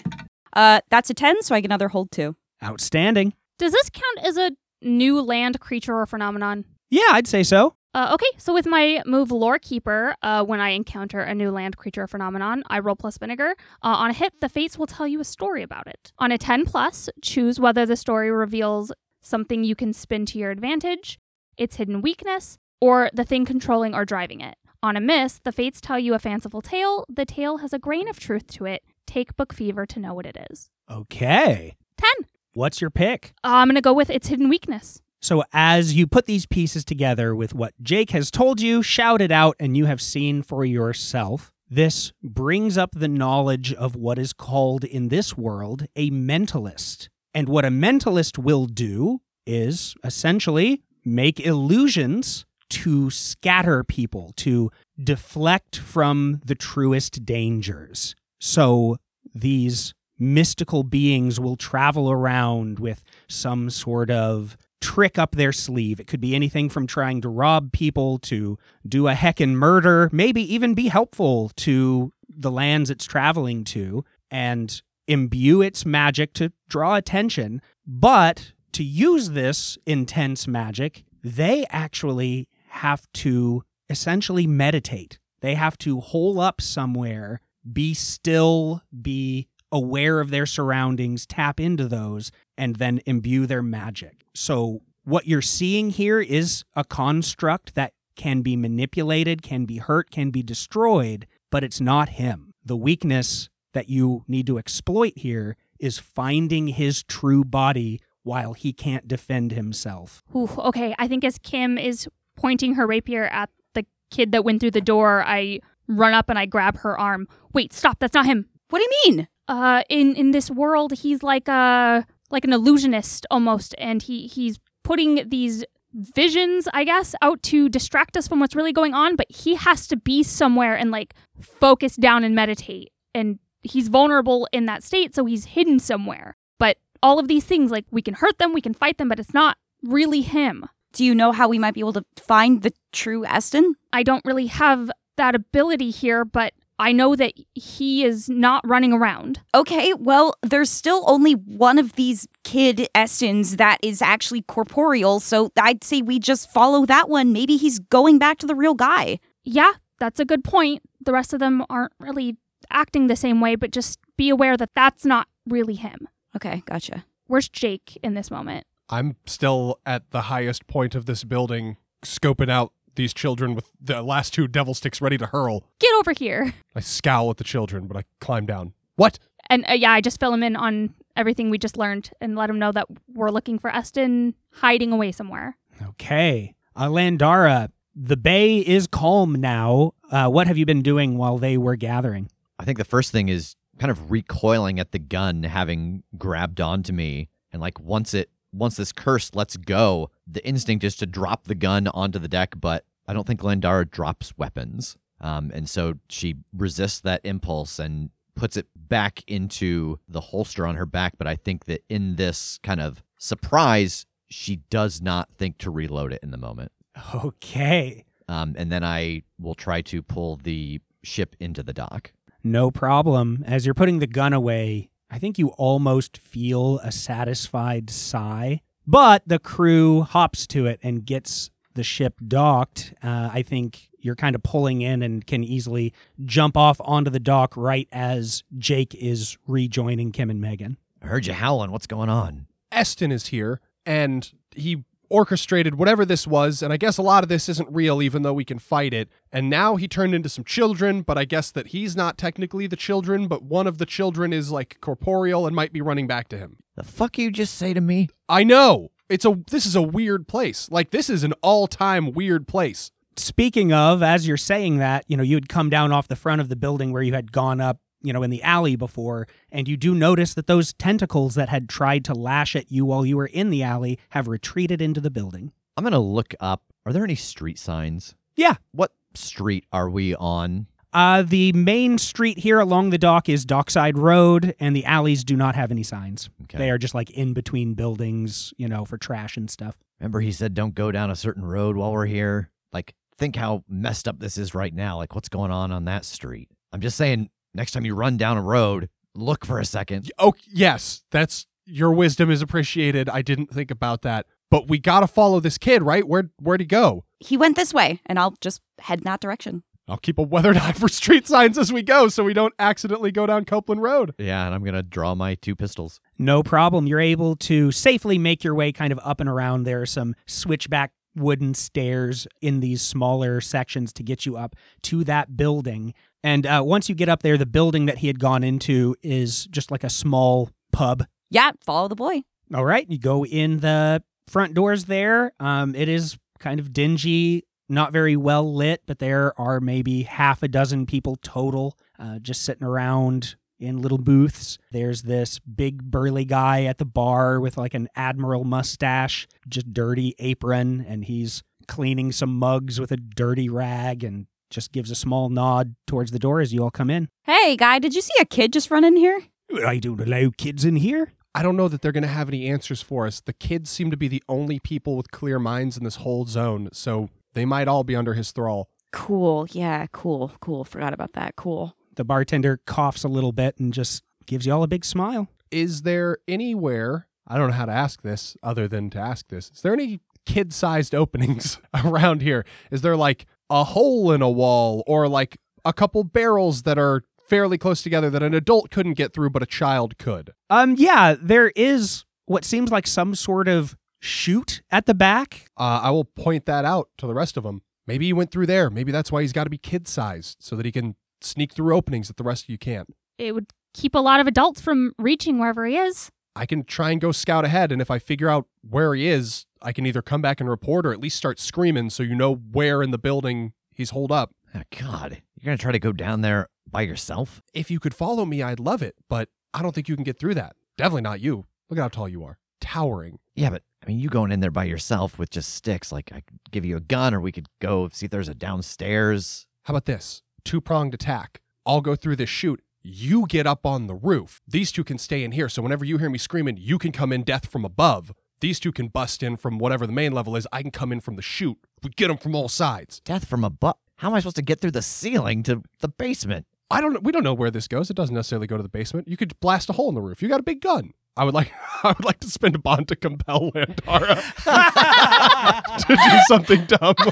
Uh, 0.53 0.81
that's 0.91 1.11
a 1.11 1.15
10, 1.15 1.43
so 1.43 1.55
I 1.55 1.61
get 1.61 1.69
another 1.69 1.89
hold 1.89 2.11
two. 2.11 2.37
outstanding. 2.63 3.35
Does 3.59 3.73
this 3.73 3.91
count 3.91 4.27
as 4.27 4.37
a 4.37 4.53
new 4.83 5.21
land 5.21 5.59
creature 5.61 5.95
or 5.99 6.07
phenomenon? 6.07 6.65
Yeah, 6.91 7.11
I'd 7.13 7.27
say 7.27 7.43
so. 7.43 7.75
Uh, 7.95 8.11
okay, 8.15 8.27
so 8.37 8.53
with 8.53 8.67
my 8.67 9.03
move 9.07 9.31
Lore 9.31 9.59
Keeper, 9.59 10.15
uh, 10.23 10.45
when 10.45 10.61
I 10.61 10.71
encounter 10.71 11.21
a 11.21 11.35
new 11.35 11.51
land 11.51 11.77
creature 11.77 12.07
phenomenon, 12.07 12.63
I 12.69 12.79
roll 12.81 12.97
plus 12.97 13.19
vinegar. 13.19 13.55
Uh, 13.83 13.89
on 13.89 14.11
a 14.11 14.13
hit, 14.13 14.41
the 14.41 14.49
fates 14.49 14.79
will 14.79 14.87
tell 14.87 15.07
you 15.07 15.21
a 15.21 15.25
story 15.25 15.63
about 15.63 15.87
it. 15.87 16.13
On 16.19 16.31
a 16.31 16.39
10 16.39 16.67
plus, 16.67 17.09
choose 17.23 17.59
whether 17.59 17.87
the 17.87 17.97
story 17.97 18.31
reveals 18.31 18.93
something 19.23 19.65
you 19.65 19.75
can 19.75 19.93
spin 19.93 20.27
to 20.27 20.39
your 20.39 20.51
advantage, 20.51 21.19
its 21.57 21.77
hidden 21.77 22.03
weakness, 22.03 22.59
or 22.81 23.11
the 23.15 23.25
thing 23.25 23.45
controlling 23.45 23.95
or 23.95 24.05
driving 24.05 24.41
it. 24.41 24.57
On 24.83 24.97
a 24.97 25.01
miss, 25.01 25.41
the 25.43 25.51
fates 25.51 25.81
tell 25.81 25.99
you 25.99 26.15
a 26.15 26.19
fanciful 26.21 26.63
tale. 26.63 27.05
The 27.09 27.25
tale 27.27 27.59
has 27.59 27.73
a 27.73 27.79
grain 27.79 28.07
of 28.07 28.21
truth 28.21 28.47
to 28.49 28.65
it. 28.67 28.83
Take 29.07 29.37
Book 29.37 29.53
Fever 29.53 29.87
to 29.87 29.99
know 29.99 30.15
what 30.15 30.27
it 30.27 30.37
is. 30.51 30.71
Okay, 30.91 31.77
10. 31.97 32.11
what's 32.53 32.81
your 32.81 32.91
pick? 32.91 33.33
Uh, 33.43 33.49
I'm 33.49 33.67
going 33.67 33.75
to 33.75 33.81
go 33.81 33.93
with 33.93 34.09
its 34.11 34.29
hidden 34.29 34.49
weakness. 34.49 35.01
So, 35.21 35.43
as 35.53 35.95
you 35.95 36.07
put 36.07 36.27
these 36.27 36.47
pieces 36.47 36.85
together 36.85 37.35
with 37.35 37.55
what 37.55 37.75
Jake 37.83 38.11
has 38.11 38.31
told 38.31 38.61
you, 38.61 38.83
shouted 38.83 39.33
out, 39.33 39.57
and 39.59 39.77
you 39.77 39.87
have 39.87 40.01
seen 40.01 40.43
for 40.43 40.65
yourself, 40.65 41.53
this 41.69 42.13
brings 42.23 42.79
up 42.79 42.93
the 42.95 43.09
knowledge 43.09 43.75
of 43.75 43.97
what 43.97 44.19
is 44.19 44.33
called 44.33 44.85
in 44.85 45.09
this 45.09 45.37
world 45.37 45.87
a 45.97 46.11
mentalist. 46.11 47.09
And 47.35 47.49
what 47.49 47.65
a 47.65 47.69
mentalist 47.69 48.39
will 48.39 48.67
do 48.67 49.21
is 49.47 49.95
essentially 50.05 50.83
make 51.05 51.41
illusions 51.41 52.47
to 52.71 53.11
scatter 53.11 53.83
people, 53.83 54.33
to 54.37 54.71
deflect 55.03 55.77
from 55.77 56.41
the 56.45 56.55
truest 56.55 57.25
dangers. 57.25 58.15
So, 58.41 58.99
these 59.35 59.95
mystical 60.19 60.85
beings 60.85 61.39
will 61.39 61.57
travel 61.57 62.11
around 62.11 62.79
with 62.79 63.05
some 63.29 63.71
sort 63.71 64.11
of 64.11 64.57
trick 64.81 65.19
up 65.19 65.33
their 65.33 65.53
sleeve. 65.53 66.01
It 66.01 66.07
could 66.07 66.21
be 66.21 66.35
anything 66.35 66.69
from 66.69 66.87
trying 66.87 67.21
to 67.23 67.29
rob 67.29 67.73
people 67.73 68.19
to 68.21 68.59
do 68.87 69.09
a 69.09 69.15
heckin' 69.15 69.55
murder, 69.55 70.09
maybe 70.13 70.43
even 70.53 70.75
be 70.75 70.89
helpful 70.89 71.51
to 71.57 72.13
the 72.29 72.51
lands 72.51 72.91
it's 72.91 73.05
traveling 73.05 73.65
to 73.65 74.05
and 74.31 74.83
imbue 75.07 75.63
its 75.63 75.85
magic 75.85 76.33
to 76.35 76.53
draw 76.69 76.95
attention. 76.95 77.61
But 77.87 78.53
to 78.73 78.85
use 78.85 79.31
this 79.31 79.79
intense 79.87 80.47
magic, 80.47 81.05
they 81.25 81.67
actually 81.71 82.49
have 82.69 83.11
to 83.15 83.65
essentially 83.91 84.47
meditate. 84.47 85.19
They 85.41 85.55
have 85.55 85.79
to 85.79 86.01
hole 86.01 86.41
up 86.41 86.61
somewhere, 86.61 87.41
be 87.73 87.95
still, 87.95 88.83
be 89.01 89.49
aware 89.73 90.21
of 90.21 90.31
their 90.31 90.47
surroundings, 90.47 91.27
tap 91.27 91.61
into 91.61 91.89
those, 91.89 92.31
and 92.57 92.77
then 92.77 93.01
imbue 93.07 93.47
their 93.47 93.63
magic. 93.63 94.25
So, 94.39 94.83
what 95.03 95.27
you're 95.27 95.43
seeing 95.43 95.91
here 95.91 96.21
is 96.21 96.63
a 96.77 96.85
construct 96.85 97.75
that 97.75 97.93
can 98.15 98.43
be 98.43 98.55
manipulated, 98.55 99.43
can 99.43 99.65
be 99.65 99.79
hurt, 99.79 100.13
can 100.13 100.31
be 100.31 100.45
destroyed, 100.45 101.27
but 101.51 101.65
it's 101.65 101.81
not 101.81 102.11
him. 102.11 102.55
The 102.65 102.77
weakness 102.77 103.49
that 103.75 103.89
you 103.89 104.23
need 104.29 104.47
to 104.47 104.57
exploit 104.57 105.15
here 105.17 105.57
is 105.81 105.99
finding 105.99 106.69
his 106.69 107.03
true 107.03 107.43
body 107.43 108.01
while 108.23 108.53
he 108.53 108.73
can't 108.73 109.09
defend 109.09 109.51
himself. 109.51 110.23
Ooh, 110.37 110.49
okay, 110.59 110.95
I 111.01 111.09
think 111.09 111.25
as 111.25 111.39
Kim 111.39 111.77
is 111.77 112.07
pointing 112.37 112.75
her 112.75 112.87
rapier 112.87 113.25
at 113.33 113.51
the 113.75 113.87
kid 114.13 114.31
that 114.31 114.45
went 114.45 114.61
through 114.61 114.71
the 114.71 114.81
door, 114.81 115.25
I 115.27 115.59
run 115.89 116.15
up 116.15 116.31
and 116.31 116.39
I 116.39 116.47
grab 116.47 116.79
her 116.79 116.97
arm. 116.97 117.27
Wait, 117.53 117.73
stop, 117.73 117.99
that's 117.99 118.15
not 118.15 118.27
him. 118.27 118.47
What 118.71 118.79
do 118.79 118.85
you 118.85 119.13
mean? 119.13 119.29
Uh 119.49 119.83
in 119.89 120.15
in 120.15 120.31
this 120.31 120.49
world, 120.49 120.93
he's 120.93 121.25
like 121.25 121.49
a 121.49 122.07
like 122.31 122.45
an 122.45 122.53
illusionist 122.53 123.27
almost 123.31 123.75
and 123.79 124.03
he 124.03 124.27
he's 124.27 124.59
putting 124.83 125.29
these 125.29 125.65
visions, 125.93 126.69
I 126.73 126.85
guess, 126.85 127.15
out 127.23 127.43
to 127.45 127.69
distract 127.69 128.17
us 128.17 128.29
from 128.29 128.41
what's 128.41 128.55
really 128.55 128.73
going 128.73 128.95
on, 128.95 129.17
but 129.17 129.31
he 129.31 129.55
has 129.55 129.87
to 129.89 129.97
be 129.97 130.23
somewhere 130.23 130.77
and 130.77 130.91
like 130.91 131.15
focus 131.41 131.97
down 131.97 132.25
and 132.25 132.35
meditate. 132.35 132.93
And 133.15 133.39
he's 133.63 133.89
vulnerable 133.89 134.49
in 134.53 134.67
that 134.67 134.83
state, 134.83 135.15
so 135.15 135.25
he's 135.25 135.47
hidden 135.47 135.79
somewhere. 135.79 136.37
But 136.59 136.79
all 137.03 137.19
of 137.19 137.29
these 137.29 137.45
things, 137.45 137.71
like 137.71 137.87
we 137.91 138.03
can 138.03 138.15
hurt 138.15 138.39
them, 138.39 138.53
we 138.53 138.61
can 138.61 138.75
fight 138.75 138.99
them, 138.99 139.09
but 139.09 139.19
it's 139.19 139.35
not 139.35 139.57
really 139.83 140.21
him. 140.21 140.67
Do 140.93 141.05
you 141.05 141.15
know 141.15 141.33
how 141.33 141.49
we 141.49 141.59
might 141.59 141.75
be 141.75 141.81
able 141.81 141.93
to 141.95 142.05
find 142.17 142.63
the 142.63 142.73
true 142.93 143.25
Eston? 143.25 143.75
I 143.93 144.03
don't 144.03 144.25
really 144.25 144.47
have 144.47 144.91
that 145.17 145.35
ability 145.35 145.91
here, 145.91 146.25
but 146.25 146.55
I 146.79 146.93
know 146.93 147.17
that 147.17 147.33
he 147.55 148.05
is 148.05 148.29
not 148.29 148.67
running 148.67 148.93
around. 148.93 149.41
Okay, 149.55 149.93
well, 149.95 150.35
there's 150.43 150.71
still 150.71 151.05
only 151.09 151.33
one 151.33 151.79
of 151.79 151.95
these 151.95 152.29
kid 152.45 152.89
Estons 152.95 153.57
that 153.57 153.79
is 153.83 154.01
actually 154.01 154.43
corporeal, 154.43 155.19
so 155.21 155.51
I'd 155.61 155.83
say 155.83 156.03
we 156.03 156.19
just 156.19 156.51
follow 156.51 156.87
that 156.87 157.09
one. 157.09 157.33
Maybe 157.33 157.57
he's 157.57 157.79
going 157.79 158.19
back 158.19 158.39
to 158.39 158.47
the 158.47 158.55
real 158.55 158.75
guy. 158.75 159.19
Yeah, 159.43 159.73
that's 159.99 160.21
a 160.21 160.25
good 160.25 160.45
point. 160.45 160.83
The 161.05 161.13
rest 161.13 161.33
of 161.33 161.41
them 161.41 161.65
aren't 161.69 161.93
really 161.99 162.37
acting 162.71 163.07
the 163.07 163.17
same 163.17 163.41
way, 163.41 163.57
but 163.57 163.73
just 163.73 163.99
be 164.17 164.29
aware 164.29 164.57
that 164.57 164.71
that's 164.75 165.05
not 165.05 165.27
really 165.47 165.75
him. 165.75 166.09
Okay, 166.37 166.63
gotcha. 166.67 167.05
Where's 167.27 167.49
Jake 167.49 167.99
in 168.03 168.15
this 168.15 168.31
moment? 168.31 168.67
I'm 168.89 169.17
still 169.27 169.81
at 169.85 170.11
the 170.13 170.23
highest 170.23 170.67
point 170.67 170.95
of 170.95 171.07
this 171.07 171.25
building, 171.25 171.77
scoping 172.05 172.51
out 172.51 172.73
these 172.99 173.15
children 173.15 173.55
with 173.55 173.71
the 173.81 174.03
last 174.03 174.35
two 174.35 174.47
devil 174.47 174.75
sticks 174.75 175.01
ready 175.01 175.17
to 175.17 175.25
hurl. 175.25 175.65
Get 175.79 175.95
over 175.95 176.13
here. 176.13 176.53
I 176.75 176.81
scowl 176.81 177.31
at 177.31 177.39
the 177.39 177.45
children, 177.45 177.87
but 177.87 177.97
I 177.97 178.03
climb 178.21 178.45
down. 178.45 178.75
What? 178.97 179.19
And 179.49 179.65
uh, 179.67 179.73
yeah, 179.73 179.93
I 179.93 180.03
just 180.03 180.21
fill 180.21 180.35
him 180.35 180.43
in 180.43 180.55
on 180.57 180.93
everything 181.17 181.49
we 181.49 181.57
just 181.57 181.79
learned 181.79 182.11
and 182.21 182.37
let 182.37 182.51
him 182.51 182.59
know 182.59 182.73
that 182.73 182.87
we're 183.15 183.31
looking 183.31 183.59
for 183.59 183.75
Eston 183.75 184.35
hiding 184.53 184.93
away 184.93 185.13
somewhere. 185.13 185.57
Okay. 185.83 186.55
Uh, 186.77 186.89
Landara, 186.89 187.71
the 187.95 188.17
bay 188.17 188.59
is 188.59 188.87
calm 188.87 189.33
now. 189.35 189.95
Uh, 190.11 190.29
what 190.29 190.47
have 190.47 190.59
you 190.59 190.67
been 190.67 190.83
doing 190.83 191.17
while 191.17 191.39
they 191.39 191.57
were 191.57 191.77
gathering? 191.77 192.31
I 192.59 192.65
think 192.65 192.79
the 192.79 192.85
first 192.85 193.13
thing 193.13 193.29
is 193.29 193.57
kind 193.79 193.91
of 193.91 194.11
recoiling 194.11 194.79
at 194.79 194.93
the 194.93 194.99
gun 194.99 195.45
having 195.45 196.03
grabbed 196.17 196.61
onto 196.61 196.93
me. 196.93 197.29
And 197.53 197.63
like 197.63 197.81
once 197.81 198.13
it 198.15 198.31
once 198.53 198.77
this 198.77 198.93
curse 198.93 199.35
lets 199.35 199.57
go, 199.57 200.11
the 200.27 200.45
instinct 200.47 200.83
is 200.83 200.97
to 200.97 201.07
drop 201.07 201.45
the 201.45 201.55
gun 201.55 201.87
onto 201.89 202.19
the 202.19 202.29
deck, 202.29 202.55
but 202.59 202.85
I 203.09 203.15
don't 203.15 203.27
think 203.27 203.41
Landara 203.41 203.91
drops 203.91 204.37
weapons. 204.37 204.97
Um, 205.21 205.51
and 205.53 205.69
so 205.69 205.95
she 206.09 206.37
resists 206.57 207.01
that 207.01 207.23
impulse 207.25 207.79
and 207.79 208.11
puts 208.37 208.57
it 208.57 208.67
back 208.77 209.25
into 209.27 209.99
the 210.09 210.21
holster 210.21 210.67
on 210.67 210.77
her 210.77 210.87
back. 210.87 211.15
But 211.19 211.27
I 211.27 211.35
think 211.35 211.65
that 211.65 211.83
in 211.89 212.17
this 212.17 212.61
kind 212.63 212.81
of 212.81 213.03
surprise, 213.19 214.07
she 214.29 214.57
does 214.71 215.01
not 215.01 215.29
think 215.37 215.59
to 215.59 215.71
reload 215.71 216.13
it 216.13 216.21
in 216.23 216.31
the 216.31 216.37
moment. 216.37 216.71
Okay. 217.15 218.05
Um, 218.29 218.55
and 218.59 218.71
then 218.71 218.85
I 218.85 219.23
will 219.41 219.55
try 219.55 219.81
to 219.83 220.03
pull 220.03 220.37
the 220.37 220.81
ship 221.03 221.35
into 221.41 221.63
the 221.63 221.73
dock. 221.73 222.13
No 222.45 222.71
problem. 222.71 223.43
As 223.47 223.65
you're 223.65 223.75
putting 223.75 223.99
the 223.99 224.07
gun 224.07 224.33
away, 224.33 224.91
I 225.11 225.19
think 225.19 225.39
you 225.39 225.49
almost 225.51 226.19
feel 226.19 226.79
a 226.81 226.93
satisfied 226.93 227.91
sigh. 227.91 228.61
But 228.87 229.23
the 229.27 229.39
crew 229.39 230.03
hops 230.03 230.47
to 230.49 230.67
it 230.67 230.79
and 230.83 231.05
gets 231.05 231.51
the 231.79 231.85
ship 231.85 232.21
docked. 232.27 232.93
Uh, 233.05 233.31
I 233.33 233.43
think 233.43 233.89
you're 234.01 234.17
kind 234.17 234.35
of 234.35 234.43
pulling 234.43 234.83
in 234.83 235.01
and 235.01 235.25
can 235.25 235.45
easily 235.45 235.95
jump 236.25 236.57
off 236.57 236.81
onto 236.81 237.09
the 237.09 237.21
dock 237.21 237.57
right 237.57 237.89
as 237.93 238.43
Jake 238.59 238.97
is 238.97 239.39
rejoining 239.47 240.11
Kim 240.11 240.29
and 240.29 240.41
Megan. 240.41 240.77
I 241.01 241.07
heard 241.07 241.27
you 241.27 241.35
howling. 241.35 241.71
What's 241.71 241.87
going 241.87 242.09
on? 242.09 242.49
Eston 242.73 243.13
is 243.13 243.29
here, 243.29 243.61
and 243.87 244.31
he 244.57 244.85
orchestrated 245.09 245.77
whatever 245.77 246.05
this 246.05 246.27
was, 246.27 246.63
and 246.63 246.73
I 246.73 246.79
guess 246.79 246.99
a 246.99 247.03
lot 247.03 247.23
of 247.23 247.29
this 247.29 247.49
isn't 247.49 247.69
real, 247.71 248.03
even 248.03 248.23
though 248.23 248.35
we 248.35 248.45
can 248.45 248.59
fight 248.59 248.93
it. 248.93 249.09
And 249.33 249.49
now 249.49 249.77
he 249.77 249.87
turned 249.87 250.17
into 250.17 250.29
some 250.29 250.45
children, 250.45 251.03
but 251.03 251.17
I 251.17 251.25
guess 251.25 251.53
that 251.53 251.69
he's 251.69 251.95
not 251.95 252.19
technically 252.19 252.67
the 252.67 252.77
children, 252.77 253.29
but 253.29 253.45
one 253.45 253.69
of 253.69 253.79
the 253.79 253.87
children 253.87 254.33
is 254.33 254.51
like 254.51 254.81
corporeal 254.81 255.47
and 255.47 255.55
might 255.55 255.73
be 255.73 255.81
running 255.81 256.09
back 256.09 256.29
to 256.31 256.39
him. 256.39 256.57
The 256.75 256.83
fuck 256.83 257.19
you 257.19 257.31
just 257.31 257.55
say 257.55 257.73
to 257.73 257.81
me? 257.81 258.09
I 258.29 258.43
know. 258.43 258.91
It's 259.09 259.25
a 259.25 259.39
this 259.51 259.65
is 259.65 259.75
a 259.75 259.83
weird 259.83 260.29
place. 260.29 260.71
Like 260.71 260.91
this 260.91 261.09
is 261.09 261.25
an 261.25 261.33
all-time 261.43 262.13
weird 262.13 262.47
place. 262.47 262.91
Speaking 263.17 263.73
of, 263.73 264.03
as 264.03 264.29
you're 264.29 264.37
saying 264.37 264.79
that, 264.79 265.05
you 265.09 265.17
know, 265.17 265.23
you 265.23 265.37
had 265.37 265.49
come 265.49 265.71
down 265.71 265.93
off 265.93 266.09
the 266.09 266.17
front 266.17 266.41
of 266.41 266.49
the 266.49 266.57
building 266.57 266.93
where 266.93 267.03
you 267.03 267.15
had 267.15 267.33
gone 267.33 267.61
up, 267.61 267.81
you 268.03 268.13
know, 268.13 268.23
in 268.23 268.31
the 268.31 268.43
alley 268.43 268.77
before, 268.77 269.27
and 269.51 269.67
you 269.67 269.77
do 269.77 269.95
notice 269.95 270.35
that 270.35 270.47
those 270.47 270.73
tentacles 270.75 271.35
that 271.35 271.49
had 271.49 271.69
tried 271.69 272.05
to 272.05 272.15
lash 272.15 272.55
at 272.55 272.71
you 272.71 272.85
while 272.85 273.05
you 273.05 273.17
were 273.17 273.27
in 273.27 273.51
the 273.51 273.63
alley 273.63 273.99
have 274.11 274.29
retreated 274.29 274.81
into 274.81 275.01
the 275.01 275.11
building. 275.11 275.53
I'm 275.77 275.85
gonna 275.85 275.99
look 275.99 276.35
up. 276.39 276.63
Are 276.85 276.93
there 276.93 277.05
any 277.05 277.15
street 277.15 277.59
signs? 277.59 278.15
Yeah. 278.37 278.57
What 278.73 278.93
street 279.15 279.65
are 279.73 279.91
we 279.91 280.15
on? 280.15 280.67
Uh, 280.93 281.23
the 281.23 281.53
main 281.53 281.99
street 281.99 282.39
here 282.39 282.61
along 282.61 282.91
the 282.91 282.99
dock 282.99 283.29
is 283.29 283.45
Dockside 283.45 283.99
Road, 283.99 284.55
and 284.59 284.75
the 284.75 284.85
alleys 284.85 285.23
do 285.23 285.37
not 285.37 285.55
have 285.55 285.71
any 285.71 285.83
signs. 285.83 286.31
Okay. 286.45 286.59
They 286.59 286.71
are 286.71 286.79
just 286.79 286.95
like 286.95 287.11
in 287.11 287.35
between 287.35 287.75
buildings, 287.75 288.55
you 288.57 288.69
know, 288.69 288.85
for 288.85 288.97
trash 288.97 289.37
and 289.37 289.51
stuff. 289.51 289.77
Remember, 290.01 290.21
he 290.21 290.33
said 290.33 290.55
don't 290.55 290.75
go 290.75 290.91
down 290.91 291.11
a 291.11 291.17
certain 291.17 291.45
road 291.45 291.77
while 291.77 291.93
we're 291.93 292.07
here. 292.07 292.51
Like, 292.73 292.95
think 293.19 293.37
how 293.37 293.65
messed 293.69 294.09
up 294.09 294.19
this 294.19 294.39
is 294.39 294.55
right 294.55 294.73
now. 294.73 294.97
Like, 294.97 295.15
what's 295.15 295.29
going 295.29 295.51
on 295.51 295.73
on 295.73 295.85
that 295.87 296.05
street? 296.05 296.49
I'm 296.73 296.81
just 296.81 296.97
saying. 296.97 297.31
Next 297.55 297.73
time 297.73 297.85
you 297.85 297.95
run 297.95 298.19
down 298.19 298.37
a 298.37 298.43
road, 298.43 298.89
look 299.15 299.45
for 299.45 299.59
a 299.59 299.65
second. 299.65 300.13
Oh, 300.19 300.35
yes, 300.47 301.03
that's 301.11 301.47
your 301.65 301.93
wisdom 301.93 302.31
is 302.31 302.43
appreciated. 302.43 303.09
I 303.09 303.23
didn't 303.23 303.51
think 303.51 303.71
about 303.71 304.03
that. 304.03 304.27
But 304.51 304.69
we 304.69 304.79
got 304.79 305.01
to 305.01 305.07
follow 305.07 305.41
this 305.41 305.59
kid, 305.59 305.83
right? 305.83 306.07
Where 306.07 306.31
where'd 306.41 306.61
he 306.61 306.67
go? 306.67 307.05
He 307.21 307.37
went 307.37 307.57
this 307.57 307.75
way, 307.75 308.01
and 308.07 308.19
I'll 308.19 308.35
just 308.41 308.63
head 308.79 309.01
in 309.01 309.05
that 309.05 309.21
direction. 309.21 309.63
I'll 309.89 309.97
keep 309.97 310.19
a 310.19 310.23
weathered 310.23 310.57
eye 310.59 310.73
for 310.73 310.89
street 310.89 311.27
signs 311.27 311.57
as 311.59 311.73
we 311.73 311.83
go 311.83 312.09
so 312.09 312.23
we 312.25 312.35
don't 312.35 312.55
accidentally 312.59 313.11
go 313.11 313.27
down 313.27 313.45
Copeland 313.45 313.83
Road. 313.83 314.15
Yeah, 314.19 314.45
and 314.45 314.55
I'm 314.55 314.65
gonna 314.65 314.83
draw 314.83 315.15
my 315.15 315.35
two 315.35 315.57
pistols. 315.57 316.01
No 316.19 316.43
problem. 316.43 316.87
You're 316.87 317.01
able 317.01 317.37
to 317.37 317.73
safely 317.73 318.19
make 318.19 318.45
your 318.45 318.55
way 318.55 318.73
kind 318.73 318.93
of 318.93 319.01
up 319.03 319.21
and 319.21 319.29
around. 319.29 319.65
There 319.65 319.81
are 319.81 319.87
some 319.87 320.15
switchback 320.27 320.93
wooden 321.17 321.55
stairs 321.55 322.27
in 322.41 322.61
these 322.61 322.83
smaller 322.83 323.41
sections 323.41 323.93
to 323.95 324.03
get 324.03 324.27
you 324.27 324.37
up 324.37 324.55
to 324.83 325.05
that 325.05 325.37
building. 325.37 325.95
And 326.23 326.47
uh, 326.47 326.63
once 326.65 326.89
you 326.89 326.95
get 326.95 327.09
up 327.09 327.23
there, 327.23 327.37
the 327.39 327.47
building 327.47 327.87
that 327.87 327.99
he 327.99 328.07
had 328.07 328.19
gone 328.19 328.45
into 328.45 328.97
is 329.03 329.47
just 329.47 329.71
like 329.71 329.85
a 329.85 329.91
small 329.91 330.51
pub. 330.73 331.05
Yeah, 331.31 331.53
follow 331.65 331.89
the 331.89 331.95
boy. 331.95 332.23
All 332.55 332.65
right, 332.65 332.89
you 332.89 332.99
go 332.99 333.25
in 333.25 333.61
the 333.61 334.03
front 334.27 334.55
doors 334.55 334.85
there. 334.87 335.33
Um, 335.39 335.75
it 335.75 335.89
is 335.89 336.19
kind 336.39 336.61
of 336.61 336.73
dingy, 336.73 337.45
not 337.69 337.93
very 337.93 338.17
well 338.17 338.55
lit, 338.55 338.83
but 338.87 338.99
there 338.99 339.39
are 339.41 339.61
maybe 339.61 340.03
half 340.05 340.43
a 340.43 340.49
dozen 340.49 340.87
people 340.87 341.17
total 341.23 341.77
uh, 341.99 342.19
just 342.19 342.43
sitting 342.43 342.67
around 342.67 343.37
in 343.61 343.83
little 343.83 343.99
booths. 343.99 344.59
There's 344.71 345.03
this 345.03 345.39
big 345.39 345.83
burly 345.83 346.25
guy 346.25 346.65
at 346.65 346.79
the 346.79 346.85
bar 346.85 347.41
with 347.41 347.57
like 347.57 347.75
an 347.75 347.89
admiral 347.97 348.45
mustache, 348.45 349.27
just 349.49 349.73
dirty 349.73 350.15
apron, 350.19 350.85
and 350.87 351.05
he's 351.05 351.43
cleaning 351.67 352.13
some 352.13 352.39
mugs 352.39 352.81
with 352.81 352.93
a 352.93 352.97
dirty 352.97 353.49
rag 353.49 354.05
and 354.05 354.27
just 354.51 354.73
gives 354.73 354.91
a 354.91 354.95
small 354.95 355.29
nod 355.29 355.75
towards 355.87 356.11
the 356.11 356.19
door 356.19 356.41
as 356.41 356.55
you 356.55 356.63
all 356.63 356.71
come 356.71 356.89
in. 356.89 357.09
Hey, 357.25 357.57
guy, 357.57 357.79
did 357.79 357.95
you 357.95 358.01
see 358.01 358.15
a 358.21 358.25
kid 358.25 358.53
just 358.53 358.71
run 358.71 358.85
in 358.85 358.97
here? 358.97 359.21
I 359.67 359.79
don't 359.79 360.01
allow 360.01 360.31
kids 360.37 360.65
in 360.65 360.77
here. 360.77 361.13
I 361.35 361.43
don't 361.43 361.57
know 361.57 361.69
that 361.69 361.83
they're 361.83 361.93
going 361.93 362.03
to 362.03 362.09
have 362.09 362.29
any 362.29 362.49
answers 362.49 362.81
for 362.81 363.07
us. 363.07 363.21
The 363.21 363.33
kids 363.35 363.71
seem 363.71 363.91
to 363.91 363.97
be 363.97 364.09
the 364.09 364.23
only 364.29 364.59
people 364.59 364.97
with 364.97 365.11
clear 365.11 365.39
minds 365.39 365.77
in 365.77 365.85
this 365.85 365.97
whole 365.97 366.25
zone, 366.25 366.71
so 366.73 367.11
they 367.39 367.45
might 367.45 367.69
all 367.69 367.85
be 367.85 367.95
under 367.97 368.15
his 368.15 368.33
thrall. 368.33 368.69
Cool. 368.93 369.47
Yeah, 369.53 369.87
cool. 369.93 370.33
Cool. 370.41 370.65
Forgot 370.65 370.93
about 370.93 371.13
that. 371.13 371.37
Cool. 371.37 371.75
The 371.95 372.05
bartender 372.05 372.61
coughs 372.67 373.05
a 373.05 373.09
little 373.09 373.33
bit 373.33 373.57
and 373.59 373.73
just 373.73 374.03
gives 374.27 374.47
you 374.47 374.53
all 374.53 374.63
a 374.63 374.69
big 374.69 374.85
smile. 374.85 375.29
Is 375.51 375.83
there 375.83 376.19
anywhere, 376.27 377.07
I 377.27 377.39
don't 377.39 377.49
know 377.49 377.57
how 377.57 377.67
to 377.67 377.73
ask 377.73 378.03
this 378.03 378.37
other 378.43 378.69
than 378.69 378.91
to 378.91 378.99
ask 378.99 379.29
this, 379.29 379.51
is 379.55 379.63
there 379.63 379.73
any 379.73 380.01
kid 380.27 380.53
sized 380.53 380.95
openings 380.95 381.59
around 381.85 382.23
here? 382.23 382.45
Is 382.71 382.83
there 382.83 382.97
like 382.97 383.27
a 383.51 383.65
hole 383.65 384.13
in 384.13 384.21
a 384.21 384.31
wall 384.31 384.83
or 384.87 385.09
like 385.09 385.39
a 385.65 385.73
couple 385.73 386.05
barrels 386.05 386.63
that 386.63 386.79
are 386.79 387.03
fairly 387.29 387.59
close 387.59 387.83
together 387.83 388.11
that 388.11 388.23
an 388.23 388.35
adult 388.35 388.71
couldn't 388.71 388.95
get 388.95 389.13
through 389.13 389.31
but 389.31 389.43
a 389.43 389.47
child 389.47 389.97
could? 389.99 390.33
Um, 390.51 390.75
yeah, 390.77 391.15
there 391.21 391.49
is 391.57 392.05
what 392.27 392.45
seems 392.45 392.71
like 392.71 392.87
some 392.87 393.15
sort 393.15 393.49
of 393.49 393.77
chute 394.01 394.63
at 394.71 394.87
the 394.87 394.95
back. 394.95 395.47
Uh, 395.57 395.81
I 395.83 395.91
will 395.91 396.05
point 396.05 396.47
that 396.47 396.65
out 396.65 396.89
to 396.99 397.07
the 397.07 397.15
rest 397.15 397.37
of 397.37 397.43
them. 397.43 397.63
Maybe 397.87 398.07
he 398.07 398.13
went 398.13 398.31
through 398.31 398.47
there. 398.47 398.71
Maybe 398.71 398.93
that's 398.93 399.11
why 399.11 399.23
he's 399.23 399.33
got 399.33 399.45
to 399.45 399.51
be 399.51 399.59
kid 399.59 399.89
sized 399.89 400.37
so 400.41 400.57
that 400.57 400.67
he 400.67 400.73
can 400.73 400.95
sneak 401.21 401.53
through 401.53 401.75
openings 401.75 402.09
that 402.09 402.17
the 402.17 402.25
rest 402.25 402.45
of 402.45 402.51
you 402.51 402.59
can't. 402.59 402.89
It 403.17 403.33
would 403.35 403.47
keep 403.75 403.95
a 403.95 403.99
lot 403.99 404.21
of 404.21 404.27
adults 404.27 404.61
from 404.61 404.93
reaching 404.99 405.39
wherever 405.39 405.67
he 405.67 405.77
is. 405.77 406.11
I 406.37 406.47
can 406.47 406.65
try 406.65 406.91
and 406.91 407.01
go 407.01 407.11
scout 407.11 407.45
ahead, 407.45 407.73
and 407.73 407.83
if 407.83 407.91
I 407.91 407.99
figure 407.99 408.29
out 408.29 408.47
where 408.63 408.95
he 408.95 409.09
is, 409.09 409.47
I 409.61 409.73
can 409.73 409.87
either 409.87 410.03
come 410.03 410.23
back 410.23 410.41
and 410.41 410.49
report 410.49 410.87
or 410.87 410.93
at 410.93 411.01
least 411.01 411.17
start 411.17 411.41
screaming 411.41 411.91
so 411.91 412.05
you 412.05 412.15
know 412.15 412.35
where 412.35 412.83
in 412.83 412.93
the 412.93 412.99
building 412.99 413.55
he's 413.73 413.91
holed 413.91 414.13
up. 414.13 414.31
Oh, 414.55 414.63
God, 414.79 415.23
you're 415.35 415.51
gonna 415.51 415.59
try 415.59 415.73
to 415.73 415.79
go 415.81 415.93
down 415.93 416.21
there 416.21 416.47
by 416.71 416.83
yourself? 416.83 417.43
If 417.55 417.71
you 417.71 417.81
could 417.81 417.95
follow 417.95 418.25
me, 418.25 418.43
I'd 418.43 418.61
love 418.61 418.83
it, 418.83 418.95
but 419.09 419.31
I 419.53 419.63
don't 419.63 419.75
think 419.75 419.89
you 419.89 419.97
can 419.97 420.05
get 420.05 420.19
through 420.19 420.35
that. 420.35 420.55
Definitely 420.77 421.03
not 421.03 421.21
you. 421.21 421.47
Look 421.69 421.79
at 421.79 421.83
how 421.83 421.89
tall 421.89 422.09
you 422.09 422.23
are. 422.25 422.39
Towering. 422.61 423.19
Yeah, 423.35 423.51
but 423.51 423.63
I 423.83 423.87
mean, 423.87 423.99
you 423.99 424.09
going 424.09 424.33
in 424.33 424.41
there 424.41 424.51
by 424.51 424.65
yourself 424.65 425.19
with 425.19 425.31
just 425.31 425.55
sticks. 425.55 425.93
Like, 425.93 426.11
I 426.13 426.21
could 426.21 426.41
give 426.51 426.65
you 426.65 426.77
a 426.77 426.81
gun, 426.81 427.15
or 427.15 427.21
we 427.21 427.33
could 427.33 427.49
go 427.61 427.89
see 427.93 428.07
if 428.07 428.11
there's 428.11 428.29
a 428.29 428.35
downstairs. 428.35 429.47
How 429.65 429.73
about 429.73 429.85
this? 429.85 430.23
Two 430.45 430.61
pronged 430.61 430.95
attack. 430.95 431.41
I'll 431.65 431.81
go 431.81 431.95
through 431.95 432.17
this 432.17 432.31
chute. 432.31 432.63
You 432.83 433.27
get 433.29 433.47
up 433.47 433.67
on 433.67 433.87
the 433.87 433.95
roof. 433.95 434.41
These 434.47 434.73
two 434.73 434.85
can 434.85 434.99
stay 434.99 435.23
in 435.23 435.33
here. 435.33 435.49
So 435.49 435.63
whenever 435.63 435.85
you 435.85 435.99
hear 435.99 436.11
me 436.11 436.19
screaming, 436.19 436.57
you 436.59 436.79
can 436.79 436.93
come 436.93 437.13
in 437.13 437.23
death 437.23 437.47
from 437.51 437.65
above. 437.65 438.13
These 438.41 438.61
two 438.61 438.73
can 438.73 438.89
bust 438.89 439.23
in 439.23 439.37
from 439.37 439.59
whatever 439.59 439.87
the 439.87 439.93
main 439.93 440.13
level 440.13 440.37
is. 440.37 440.47
I 440.53 440.63
can 440.63 440.71
come 440.71 440.93
in 440.93 441.01
from 441.01 441.17
the 441.17 441.23
chute. 441.23 441.59
We 441.83 441.91
get 441.91 442.09
them 442.09 442.19
from 442.19 442.35
all 442.35 442.49
sides. 442.49 443.01
Death 443.01 443.27
from 443.27 443.45
above. 443.45 443.77
How 443.97 444.09
am 444.09 444.15
I 444.15 444.21
supposed 444.21 444.37
to 444.37 444.43
get 444.43 444.61
through 444.61 444.71
the 444.71 444.83
ceiling 444.83 445.43
to 445.45 445.63
the 445.81 445.89
basement? 445.89 446.47
I 446.71 446.81
don't. 446.81 447.03
We 447.03 447.13
don't 447.13 447.25
know 447.25 447.35
where 447.35 447.51
this 447.51 447.67
goes. 447.67 447.91
It 447.91 447.97
doesn't 447.97 448.15
necessarily 448.15 448.47
go 448.47 448.57
to 448.57 448.63
the 448.63 448.69
basement. 448.69 449.09
You 449.09 449.17
could 449.17 449.39
blast 449.41 449.71
a 449.71 449.73
hole 449.73 449.89
in 449.89 449.95
the 449.95 450.01
roof. 450.01 450.23
You 450.23 450.29
got 450.29 450.41
a 450.41 450.45
big 450.45 450.61
gun. 450.61 450.93
I 451.19 451.25
would 451.25 451.35
like. 451.35 451.53
I 451.85 451.89
would 451.89 452.05
like 452.05 452.21
to 452.21 452.31
spend 452.31 452.55
a 452.55 452.59
bond 452.59 452.89
to 452.89 452.97
compel 452.97 453.53
Landara 453.53 454.17
to 455.87 455.97
do 455.97 456.19
something 456.27 456.65
dumb. 456.65 456.95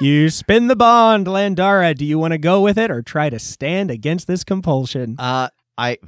You 0.00 0.30
spin 0.30 0.66
the 0.66 0.74
bond, 0.74 1.26
Landara. 1.28 1.94
Do 1.96 2.04
you 2.04 2.18
want 2.18 2.32
to 2.32 2.38
go 2.38 2.60
with 2.60 2.76
it 2.76 2.90
or 2.90 3.02
try 3.02 3.30
to 3.30 3.38
stand 3.38 3.88
against 3.88 4.26
this 4.26 4.42
compulsion? 4.42 5.14
Uh, 5.16 5.48
I. 5.78 5.98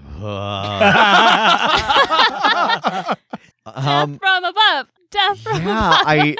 um, 3.66 4.18
Death 4.18 4.18
from 4.18 4.44
above. 4.44 4.86
Death 5.10 5.40
from 5.42 5.62
yeah, 5.62 6.00
above. 6.00 6.02
I. 6.08 6.34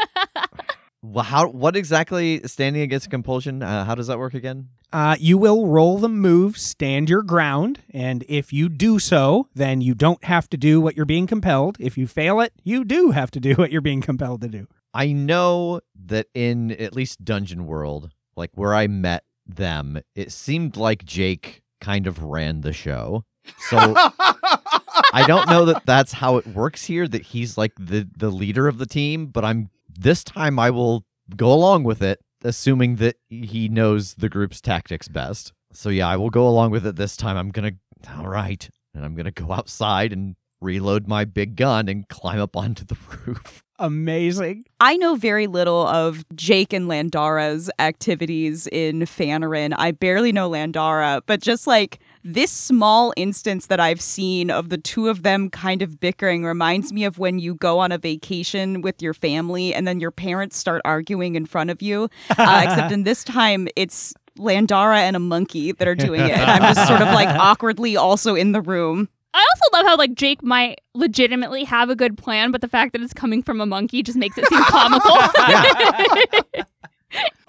Well, 1.04 1.24
how? 1.24 1.48
What 1.48 1.76
exactly 1.76 2.40
standing 2.46 2.80
against 2.80 3.10
compulsion? 3.10 3.62
Uh, 3.62 3.84
how 3.84 3.94
does 3.94 4.06
that 4.06 4.18
work 4.18 4.32
again? 4.32 4.68
Uh, 4.90 5.16
you 5.18 5.36
will 5.36 5.66
roll 5.66 5.98
the 5.98 6.08
move, 6.08 6.56
stand 6.56 7.10
your 7.10 7.22
ground, 7.22 7.80
and 7.92 8.24
if 8.26 8.52
you 8.52 8.70
do 8.70 8.98
so, 8.98 9.48
then 9.54 9.82
you 9.82 9.94
don't 9.94 10.22
have 10.24 10.48
to 10.48 10.56
do 10.56 10.80
what 10.80 10.96
you're 10.96 11.04
being 11.04 11.26
compelled. 11.26 11.76
If 11.78 11.98
you 11.98 12.06
fail 12.06 12.40
it, 12.40 12.54
you 12.62 12.84
do 12.84 13.10
have 13.10 13.30
to 13.32 13.40
do 13.40 13.54
what 13.54 13.70
you're 13.70 13.82
being 13.82 14.00
compelled 14.00 14.40
to 14.42 14.48
do. 14.48 14.66
I 14.94 15.12
know 15.12 15.80
that 16.06 16.28
in 16.32 16.70
at 16.70 16.94
least 16.94 17.22
Dungeon 17.24 17.66
World, 17.66 18.10
like 18.34 18.52
where 18.54 18.74
I 18.74 18.86
met 18.86 19.24
them, 19.46 20.00
it 20.14 20.32
seemed 20.32 20.76
like 20.76 21.04
Jake 21.04 21.62
kind 21.80 22.06
of 22.06 22.22
ran 22.22 22.62
the 22.62 22.72
show. 22.72 23.24
So 23.68 23.76
I 25.12 25.24
don't 25.26 25.50
know 25.50 25.66
that 25.66 25.84
that's 25.84 26.12
how 26.12 26.38
it 26.38 26.46
works 26.46 26.84
here. 26.84 27.06
That 27.06 27.22
he's 27.22 27.58
like 27.58 27.72
the 27.78 28.08
the 28.16 28.30
leader 28.30 28.68
of 28.68 28.78
the 28.78 28.86
team, 28.86 29.26
but 29.26 29.44
I'm 29.44 29.70
this 29.98 30.24
time 30.24 30.58
I 30.58 30.70
will 30.70 31.04
go 31.36 31.52
along 31.52 31.84
with 31.84 32.02
it, 32.02 32.20
assuming 32.42 32.96
that 32.96 33.16
he 33.28 33.68
knows 33.68 34.14
the 34.14 34.28
group's 34.28 34.60
tactics 34.60 35.08
best. 35.08 35.52
So 35.72 35.88
yeah, 35.88 36.08
I 36.08 36.16
will 36.16 36.30
go 36.30 36.46
along 36.46 36.70
with 36.70 36.86
it 36.86 36.96
this 36.96 37.16
time. 37.16 37.36
I'm 37.36 37.50
gonna 37.50 37.72
all 38.16 38.28
right, 38.28 38.68
and 38.94 39.04
I'm 39.04 39.14
gonna 39.14 39.30
go 39.30 39.52
outside 39.52 40.12
and 40.12 40.36
reload 40.60 41.08
my 41.08 41.24
big 41.24 41.56
gun 41.56 41.88
and 41.88 42.08
climb 42.08 42.40
up 42.40 42.56
onto 42.56 42.84
the 42.84 42.96
roof. 43.26 43.63
Amazing. 43.78 44.64
I 44.80 44.96
know 44.96 45.16
very 45.16 45.46
little 45.46 45.86
of 45.86 46.24
Jake 46.34 46.72
and 46.72 46.88
Landara's 46.88 47.70
activities 47.78 48.68
in 48.68 49.00
Fanarin. 49.00 49.74
I 49.76 49.90
barely 49.90 50.30
know 50.30 50.48
Landara, 50.48 51.22
but 51.26 51.40
just 51.40 51.66
like 51.66 51.98
this 52.22 52.52
small 52.52 53.12
instance 53.16 53.66
that 53.66 53.80
I've 53.80 54.00
seen 54.00 54.50
of 54.50 54.68
the 54.68 54.78
two 54.78 55.08
of 55.08 55.24
them 55.24 55.50
kind 55.50 55.82
of 55.82 55.98
bickering 55.98 56.44
reminds 56.44 56.92
me 56.92 57.04
of 57.04 57.18
when 57.18 57.38
you 57.38 57.56
go 57.56 57.80
on 57.80 57.90
a 57.90 57.98
vacation 57.98 58.80
with 58.80 59.02
your 59.02 59.12
family 59.12 59.74
and 59.74 59.88
then 59.88 59.98
your 59.98 60.12
parents 60.12 60.56
start 60.56 60.80
arguing 60.84 61.34
in 61.34 61.44
front 61.44 61.70
of 61.70 61.82
you. 61.82 62.08
Uh, 62.38 62.62
except 62.64 62.92
in 62.92 63.02
this 63.02 63.24
time, 63.24 63.66
it's 63.74 64.14
Landara 64.38 64.98
and 64.98 65.16
a 65.16 65.20
monkey 65.20 65.72
that 65.72 65.86
are 65.86 65.94
doing 65.94 66.20
it. 66.20 66.30
And 66.30 66.50
I'm 66.50 66.74
just 66.74 66.88
sort 66.88 67.02
of 67.02 67.08
like 67.08 67.28
awkwardly 67.40 67.96
also 67.96 68.34
in 68.34 68.52
the 68.52 68.60
room. 68.60 69.08
I 69.34 69.46
also 69.54 69.76
love 69.76 69.86
how 69.86 69.96
like 69.96 70.14
Jake 70.14 70.42
might 70.42 70.80
legitimately 70.94 71.64
have 71.64 71.90
a 71.90 71.96
good 71.96 72.16
plan, 72.16 72.52
but 72.52 72.60
the 72.60 72.68
fact 72.68 72.92
that 72.92 73.02
it's 73.02 73.12
coming 73.12 73.42
from 73.42 73.60
a 73.60 73.66
monkey 73.66 74.02
just 74.02 74.16
makes 74.16 74.38
it 74.38 74.46
seem 74.46 74.62
comical. 74.62 75.16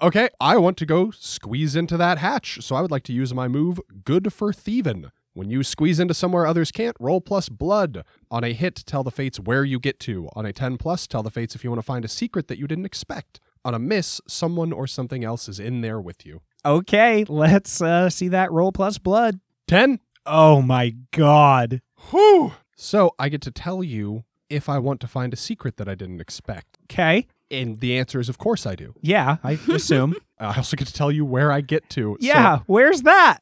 Okay, 0.00 0.28
I 0.40 0.58
want 0.58 0.76
to 0.76 0.86
go 0.86 1.10
squeeze 1.10 1.74
into 1.74 1.96
that 1.96 2.18
hatch, 2.18 2.58
so 2.60 2.76
I 2.76 2.82
would 2.82 2.90
like 2.90 3.02
to 3.04 3.12
use 3.12 3.32
my 3.32 3.48
move 3.48 3.80
Good 4.04 4.32
for 4.32 4.52
Thieving. 4.52 5.10
When 5.32 5.50
you 5.50 5.62
squeeze 5.62 5.98
into 5.98 6.14
somewhere 6.14 6.46
others 6.46 6.70
can't, 6.70 6.96
roll 7.00 7.20
plus 7.20 7.48
blood. 7.48 8.04
On 8.30 8.44
a 8.44 8.52
hit, 8.52 8.76
tell 8.86 9.02
the 9.02 9.10
fates 9.10 9.40
where 9.40 9.64
you 9.64 9.80
get 9.80 9.98
to. 10.00 10.28
On 10.34 10.46
a 10.46 10.52
10 10.52 10.76
plus, 10.76 11.06
tell 11.06 11.22
the 11.22 11.30
fates 11.30 11.54
if 11.54 11.64
you 11.64 11.70
want 11.70 11.78
to 11.78 11.86
find 11.86 12.04
a 12.04 12.08
secret 12.08 12.48
that 12.48 12.58
you 12.58 12.66
didn't 12.66 12.86
expect. 12.86 13.40
On 13.64 13.74
a 13.74 13.78
miss, 13.78 14.20
someone 14.28 14.72
or 14.72 14.86
something 14.86 15.24
else 15.24 15.48
is 15.48 15.58
in 15.58 15.80
there 15.80 16.00
with 16.00 16.24
you. 16.24 16.42
Okay, 16.64 17.24
let's 17.28 17.80
uh, 17.82 18.08
see 18.08 18.28
that 18.28 18.52
roll 18.52 18.72
plus 18.72 18.98
blood. 18.98 19.40
10. 19.68 19.98
Oh 20.26 20.60
my 20.62 20.94
god. 21.12 21.80
Whew. 22.10 22.52
So 22.76 23.14
I 23.18 23.28
get 23.28 23.40
to 23.42 23.50
tell 23.50 23.82
you 23.82 24.24
if 24.50 24.68
I 24.68 24.78
want 24.78 25.00
to 25.00 25.08
find 25.08 25.32
a 25.32 25.36
secret 25.36 25.76
that 25.76 25.88
I 25.88 25.94
didn't 25.94 26.20
expect. 26.20 26.78
Okay. 26.84 27.26
And 27.50 27.78
the 27.80 27.96
answer 27.96 28.18
is, 28.20 28.28
of 28.28 28.38
course, 28.38 28.66
I 28.66 28.74
do. 28.74 28.94
Yeah, 29.00 29.36
I 29.44 29.52
assume. 29.68 30.14
I 30.38 30.56
also 30.56 30.76
get 30.76 30.88
to 30.88 30.92
tell 30.92 31.12
you 31.12 31.24
where 31.24 31.50
I 31.52 31.60
get 31.60 31.88
to. 31.90 32.16
So, 32.20 32.26
yeah, 32.26 32.60
where's 32.66 33.02
that? 33.02 33.38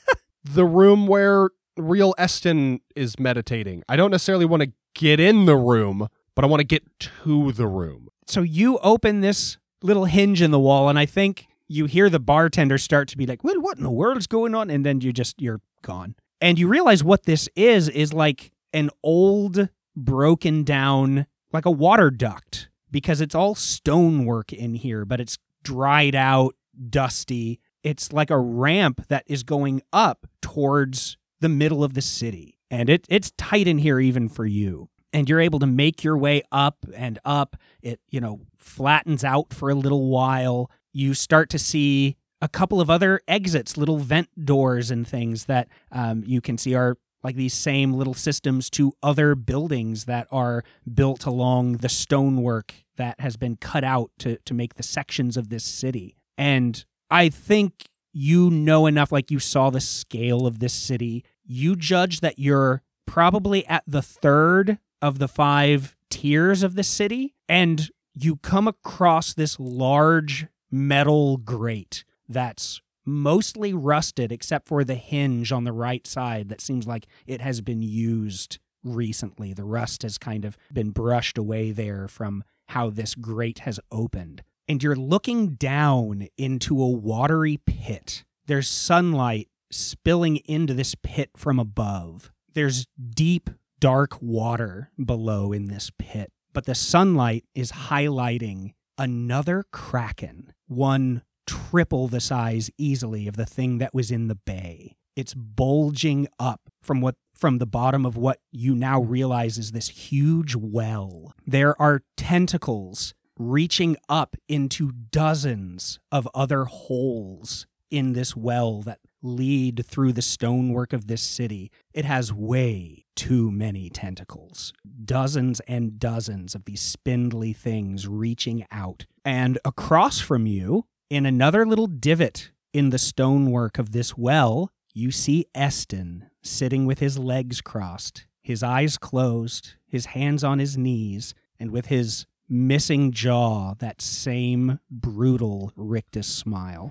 the 0.44 0.64
room 0.64 1.06
where 1.06 1.50
real 1.76 2.14
Eston 2.18 2.80
is 2.96 3.18
meditating. 3.18 3.82
I 3.88 3.96
don't 3.96 4.10
necessarily 4.10 4.44
want 4.46 4.62
to 4.62 4.72
get 4.94 5.20
in 5.20 5.44
the 5.44 5.56
room, 5.56 6.08
but 6.34 6.44
I 6.44 6.48
want 6.48 6.60
to 6.60 6.64
get 6.66 6.82
to 7.24 7.52
the 7.52 7.66
room. 7.66 8.08
so 8.26 8.40
you 8.42 8.78
open 8.78 9.20
this 9.20 9.58
little 9.82 10.06
hinge 10.06 10.40
in 10.42 10.50
the 10.50 10.58
wall, 10.58 10.88
and 10.88 10.98
I 10.98 11.06
think 11.06 11.46
you 11.68 11.86
hear 11.86 12.08
the 12.10 12.20
bartender 12.20 12.78
start 12.78 13.08
to 13.08 13.16
be 13.16 13.26
like, 13.26 13.42
"Well, 13.44 13.60
what 13.60 13.76
in 13.78 13.84
the 13.84 13.90
world's 13.90 14.26
going 14.26 14.54
on?" 14.54 14.70
And 14.70 14.84
then 14.84 15.00
you 15.00 15.12
just 15.12 15.40
you're 15.40 15.60
gone, 15.82 16.14
and 16.42 16.58
you 16.58 16.68
realize 16.68 17.02
what 17.02 17.24
this 17.24 17.48
is 17.56 17.88
is 17.88 18.12
like 18.12 18.52
an 18.74 18.90
old, 19.02 19.68
broken 19.96 20.64
down, 20.64 21.26
like 21.52 21.64
a 21.64 21.70
water 21.70 22.10
duct 22.10 22.68
because 22.90 23.20
it's 23.20 23.34
all 23.34 23.54
stonework 23.54 24.52
in 24.52 24.74
here, 24.74 25.04
but 25.04 25.20
it's 25.20 25.38
dried 25.62 26.14
out, 26.14 26.54
dusty. 26.90 27.60
It's 27.82 28.12
like 28.12 28.30
a 28.30 28.38
ramp 28.38 29.06
that 29.08 29.24
is 29.26 29.44
going 29.44 29.82
up 29.92 30.26
towards 30.42 31.16
the 31.40 31.48
middle 31.48 31.82
of 31.82 31.94
the 31.94 32.02
city, 32.02 32.58
and 32.70 32.90
it 32.90 33.06
it's 33.08 33.32
tight 33.38 33.66
in 33.66 33.78
here 33.78 34.00
even 34.00 34.28
for 34.28 34.44
you 34.44 34.88
and 35.12 35.28
you're 35.28 35.40
able 35.40 35.58
to 35.58 35.66
make 35.66 36.02
your 36.02 36.16
way 36.16 36.42
up 36.50 36.86
and 36.94 37.18
up. 37.24 37.56
It, 37.82 38.00
you 38.08 38.20
know, 38.20 38.40
flattens 38.56 39.24
out 39.24 39.52
for 39.52 39.70
a 39.70 39.74
little 39.74 40.08
while. 40.08 40.70
You 40.92 41.14
start 41.14 41.50
to 41.50 41.58
see 41.58 42.16
a 42.42 42.48
couple 42.48 42.80
of 42.80 42.90
other 42.90 43.20
exits, 43.28 43.76
little 43.76 43.98
vent 43.98 44.28
doors 44.44 44.90
and 44.90 45.06
things 45.06 45.44
that 45.44 45.68
um, 45.92 46.24
you 46.26 46.40
can 46.40 46.58
see 46.58 46.74
are 46.74 46.98
like 47.22 47.36
these 47.36 47.54
same 47.54 47.94
little 47.94 48.14
systems 48.14 48.68
to 48.68 48.92
other 49.00 49.36
buildings 49.36 50.06
that 50.06 50.26
are 50.32 50.64
built 50.92 51.24
along 51.24 51.74
the 51.76 51.88
stonework 51.88 52.74
that 52.96 53.20
has 53.20 53.36
been 53.36 53.54
cut 53.56 53.84
out 53.84 54.10
to, 54.18 54.38
to 54.38 54.54
make 54.54 54.74
the 54.74 54.82
sections 54.82 55.36
of 55.36 55.48
this 55.50 55.62
city. 55.62 56.16
And 56.36 56.84
I 57.10 57.28
think 57.28 57.84
you 58.12 58.50
know 58.50 58.86
enough, 58.86 59.12
like 59.12 59.30
you 59.30 59.38
saw 59.38 59.70
the 59.70 59.80
scale 59.80 60.44
of 60.44 60.58
this 60.58 60.74
city. 60.74 61.24
You 61.44 61.76
judge 61.76 62.20
that 62.20 62.40
you're 62.40 62.82
probably 63.06 63.64
at 63.68 63.84
the 63.86 64.02
third 64.02 64.78
of 65.00 65.20
the 65.20 65.28
five 65.28 65.96
tiers 66.10 66.64
of 66.64 66.74
the 66.74 66.82
city, 66.82 67.34
and 67.48 67.88
you 68.14 68.36
come 68.36 68.66
across 68.66 69.32
this 69.32 69.58
large 69.60 70.48
metal 70.70 71.36
grate 71.36 72.04
that's 72.32 72.80
mostly 73.04 73.72
rusted 73.72 74.30
except 74.30 74.68
for 74.68 74.84
the 74.84 74.94
hinge 74.94 75.52
on 75.52 75.64
the 75.64 75.72
right 75.72 76.06
side 76.06 76.48
that 76.48 76.60
seems 76.60 76.86
like 76.86 77.06
it 77.26 77.40
has 77.40 77.60
been 77.60 77.82
used 77.82 78.58
recently. 78.84 79.52
The 79.52 79.64
rust 79.64 80.02
has 80.02 80.18
kind 80.18 80.44
of 80.44 80.56
been 80.72 80.90
brushed 80.90 81.38
away 81.38 81.72
there 81.72 82.08
from 82.08 82.44
how 82.68 82.90
this 82.90 83.14
grate 83.14 83.60
has 83.60 83.80
opened. 83.90 84.42
And 84.68 84.82
you're 84.82 84.96
looking 84.96 85.54
down 85.54 86.28
into 86.38 86.80
a 86.80 86.88
watery 86.88 87.58
pit. 87.66 88.24
There's 88.46 88.68
sunlight 88.68 89.48
spilling 89.70 90.36
into 90.36 90.74
this 90.74 90.94
pit 91.02 91.30
from 91.36 91.58
above. 91.58 92.30
There's 92.54 92.86
deep, 93.14 93.50
dark 93.80 94.20
water 94.20 94.90
below 95.02 95.52
in 95.52 95.66
this 95.66 95.90
pit, 95.98 96.30
but 96.52 96.66
the 96.66 96.74
sunlight 96.74 97.44
is 97.54 97.72
highlighting 97.72 98.74
another 98.98 99.64
kraken, 99.72 100.52
one 100.68 101.22
triple 101.46 102.08
the 102.08 102.20
size 102.20 102.70
easily 102.78 103.26
of 103.26 103.36
the 103.36 103.46
thing 103.46 103.78
that 103.78 103.94
was 103.94 104.10
in 104.10 104.28
the 104.28 104.34
bay. 104.34 104.96
It's 105.16 105.34
bulging 105.34 106.28
up 106.38 106.60
from 106.82 107.00
what 107.00 107.16
from 107.34 107.58
the 107.58 107.66
bottom 107.66 108.06
of 108.06 108.16
what 108.16 108.38
you 108.52 108.74
now 108.74 109.00
realize 109.00 109.58
is 109.58 109.72
this 109.72 109.88
huge 109.88 110.54
well. 110.54 111.32
There 111.46 111.80
are 111.80 112.02
tentacles 112.16 113.14
reaching 113.38 113.96
up 114.08 114.36
into 114.48 114.92
dozens 114.92 115.98
of 116.12 116.28
other 116.34 116.64
holes 116.64 117.66
in 117.90 118.12
this 118.12 118.36
well 118.36 118.80
that 118.82 119.00
lead 119.22 119.84
through 119.86 120.12
the 120.12 120.22
stonework 120.22 120.92
of 120.92 121.06
this 121.06 121.22
city. 121.22 121.70
It 121.92 122.04
has 122.04 122.32
way 122.32 123.04
too 123.14 123.50
many 123.50 123.90
tentacles. 123.90 124.72
Dozens 125.04 125.60
and 125.60 125.98
dozens 125.98 126.54
of 126.54 126.64
these 126.64 126.80
spindly 126.80 127.52
things 127.52 128.08
reaching 128.08 128.66
out. 128.70 129.06
And 129.24 129.58
across 129.64 130.20
from 130.20 130.46
you, 130.46 130.86
in 131.12 131.26
another 131.26 131.66
little 131.66 131.88
divot 131.88 132.50
in 132.72 132.88
the 132.88 132.98
stonework 132.98 133.78
of 133.78 133.92
this 133.92 134.16
well, 134.16 134.70
you 134.94 135.10
see 135.10 135.44
Eston 135.54 136.24
sitting 136.40 136.86
with 136.86 137.00
his 137.00 137.18
legs 137.18 137.60
crossed, 137.60 138.24
his 138.40 138.62
eyes 138.62 138.96
closed, 138.96 139.74
his 139.86 140.06
hands 140.06 140.42
on 140.42 140.58
his 140.58 140.78
knees, 140.78 141.34
and 141.60 141.70
with 141.70 141.88
his 141.88 142.24
missing 142.48 143.12
jaw, 143.12 143.74
that 143.74 144.00
same 144.00 144.80
brutal 144.90 145.70
rictus 145.76 146.26
smile. 146.26 146.90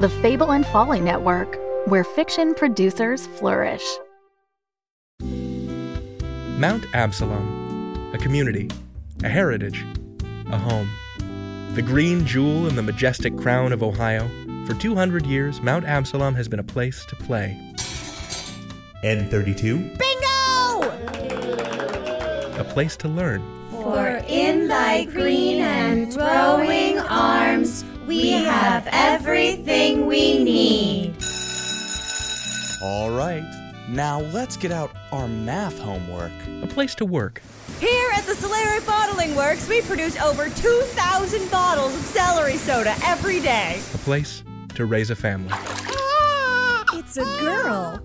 The 0.00 0.08
Fable 0.08 0.52
and 0.52 0.64
Folly 0.64 0.98
Network, 0.98 1.58
where 1.84 2.04
fiction 2.04 2.54
producers 2.54 3.26
flourish. 3.26 3.84
Mount 5.20 6.86
Absalom, 6.94 8.10
a 8.14 8.16
community, 8.16 8.70
a 9.22 9.28
heritage, 9.28 9.84
a 10.46 10.56
home. 10.56 10.88
The 11.74 11.82
green 11.82 12.24
jewel 12.24 12.66
in 12.66 12.76
the 12.76 12.82
majestic 12.82 13.36
crown 13.36 13.74
of 13.74 13.82
Ohio, 13.82 14.26
for 14.64 14.72
200 14.72 15.26
years, 15.26 15.60
Mount 15.60 15.84
Absalom 15.84 16.34
has 16.34 16.48
been 16.48 16.60
a 16.60 16.64
place 16.64 17.04
to 17.04 17.14
play. 17.16 17.58
N32. 19.04 19.98
Bingo! 19.98 20.88
A 22.58 22.64
place 22.64 22.96
to 22.96 23.08
learn. 23.08 23.42
For 23.70 24.22
in 24.28 24.66
thy 24.66 25.04
green 25.04 25.60
and 25.60 26.10
growing 26.10 26.98
arms 27.00 27.84
we 28.10 28.32
have 28.32 28.88
everything 28.90 30.04
we 30.04 30.42
need. 30.42 31.14
All 32.82 33.12
right. 33.12 33.44
Now 33.88 34.18
let's 34.32 34.56
get 34.56 34.72
out 34.72 34.90
our 35.12 35.28
math 35.28 35.78
homework. 35.78 36.32
A 36.64 36.66
place 36.66 36.96
to 36.96 37.04
work. 37.04 37.40
Here 37.78 38.10
at 38.16 38.24
the 38.24 38.32
Solaric 38.32 38.84
Bottling 38.84 39.36
Works, 39.36 39.68
we 39.68 39.80
produce 39.82 40.20
over 40.20 40.50
2,000 40.50 41.50
bottles 41.52 41.94
of 41.94 42.00
celery 42.00 42.56
soda 42.56 42.96
every 43.04 43.38
day. 43.38 43.80
A 43.94 43.98
place 43.98 44.42
to 44.74 44.86
raise 44.86 45.10
a 45.10 45.16
family. 45.16 45.54
It's 46.94 47.16
a 47.16 47.24
girl. 47.38 48.02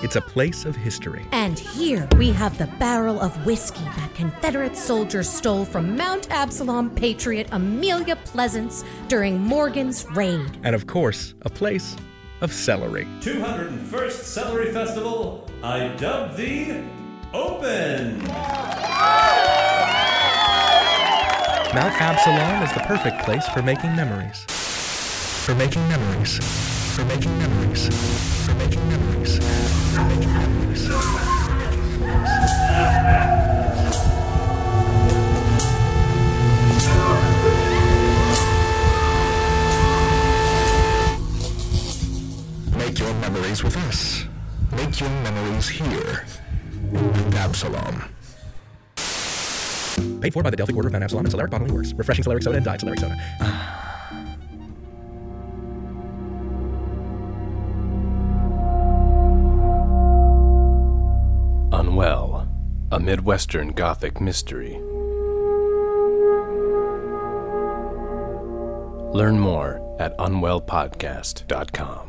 It's 0.00 0.14
a 0.14 0.20
place 0.20 0.64
of 0.64 0.76
history. 0.76 1.26
And 1.32 1.58
here 1.58 2.08
we 2.16 2.30
have 2.30 2.56
the 2.56 2.68
barrel 2.78 3.20
of 3.20 3.44
whiskey 3.44 3.82
that 3.82 4.14
Confederate 4.14 4.76
soldiers 4.76 5.28
stole 5.28 5.64
from 5.64 5.96
Mount 5.96 6.30
Absalom 6.30 6.90
patriot 6.90 7.48
Amelia 7.50 8.14
Pleasance 8.14 8.84
during 9.08 9.40
Morgan's 9.40 10.06
raid. 10.12 10.56
And 10.62 10.76
of 10.76 10.86
course, 10.86 11.34
a 11.42 11.50
place 11.50 11.96
of 12.40 12.52
celery. 12.52 13.08
201st 13.20 14.22
Celery 14.22 14.72
Festival, 14.72 15.44
I 15.64 15.88
dub 15.96 16.36
thee 16.36 16.84
Open! 17.34 18.18
Mount 21.74 22.00
Absalom 22.00 22.62
is 22.62 22.72
the 22.72 22.80
perfect 22.86 23.24
place 23.24 23.46
for 23.48 23.62
making 23.62 23.94
memories. 23.96 24.44
For 25.44 25.54
making 25.56 25.86
memories. 25.88 26.77
For 26.98 27.04
making 27.04 27.38
memories. 27.38 27.86
For 28.44 28.54
making 28.54 28.88
memories. 28.88 29.38
For 29.94 30.02
making 30.02 30.32
memories. 30.32 30.88
Make 42.76 42.98
your 42.98 43.14
memories 43.14 43.62
with 43.62 43.76
us. 43.76 44.24
Make 44.72 44.98
your 44.98 45.08
memories 45.08 45.68
here. 45.68 46.26
Mount 46.90 47.34
Absalom. 47.36 48.02
Paid 50.20 50.32
for 50.32 50.42
by 50.42 50.50
the 50.50 50.56
Delphic 50.56 50.74
Order 50.74 50.88
of 50.88 50.92
Mount 50.94 51.04
Absalom 51.04 51.26
and 51.26 51.32
Solaric 51.32 51.50
Bottling 51.50 51.72
Works. 51.72 51.92
Refreshing 51.92 52.24
Solaric 52.24 52.42
Soda 52.42 52.56
and 52.56 52.64
Diet 52.64 52.80
Solaric 52.80 52.98
Soda. 52.98 53.14
Ah. 53.40 53.77
Midwestern 63.08 63.68
Gothic 63.68 64.20
mystery. 64.20 64.74
Learn 69.14 69.40
more 69.40 69.80
at 69.98 70.14
unwellpodcast.com. 70.18 72.07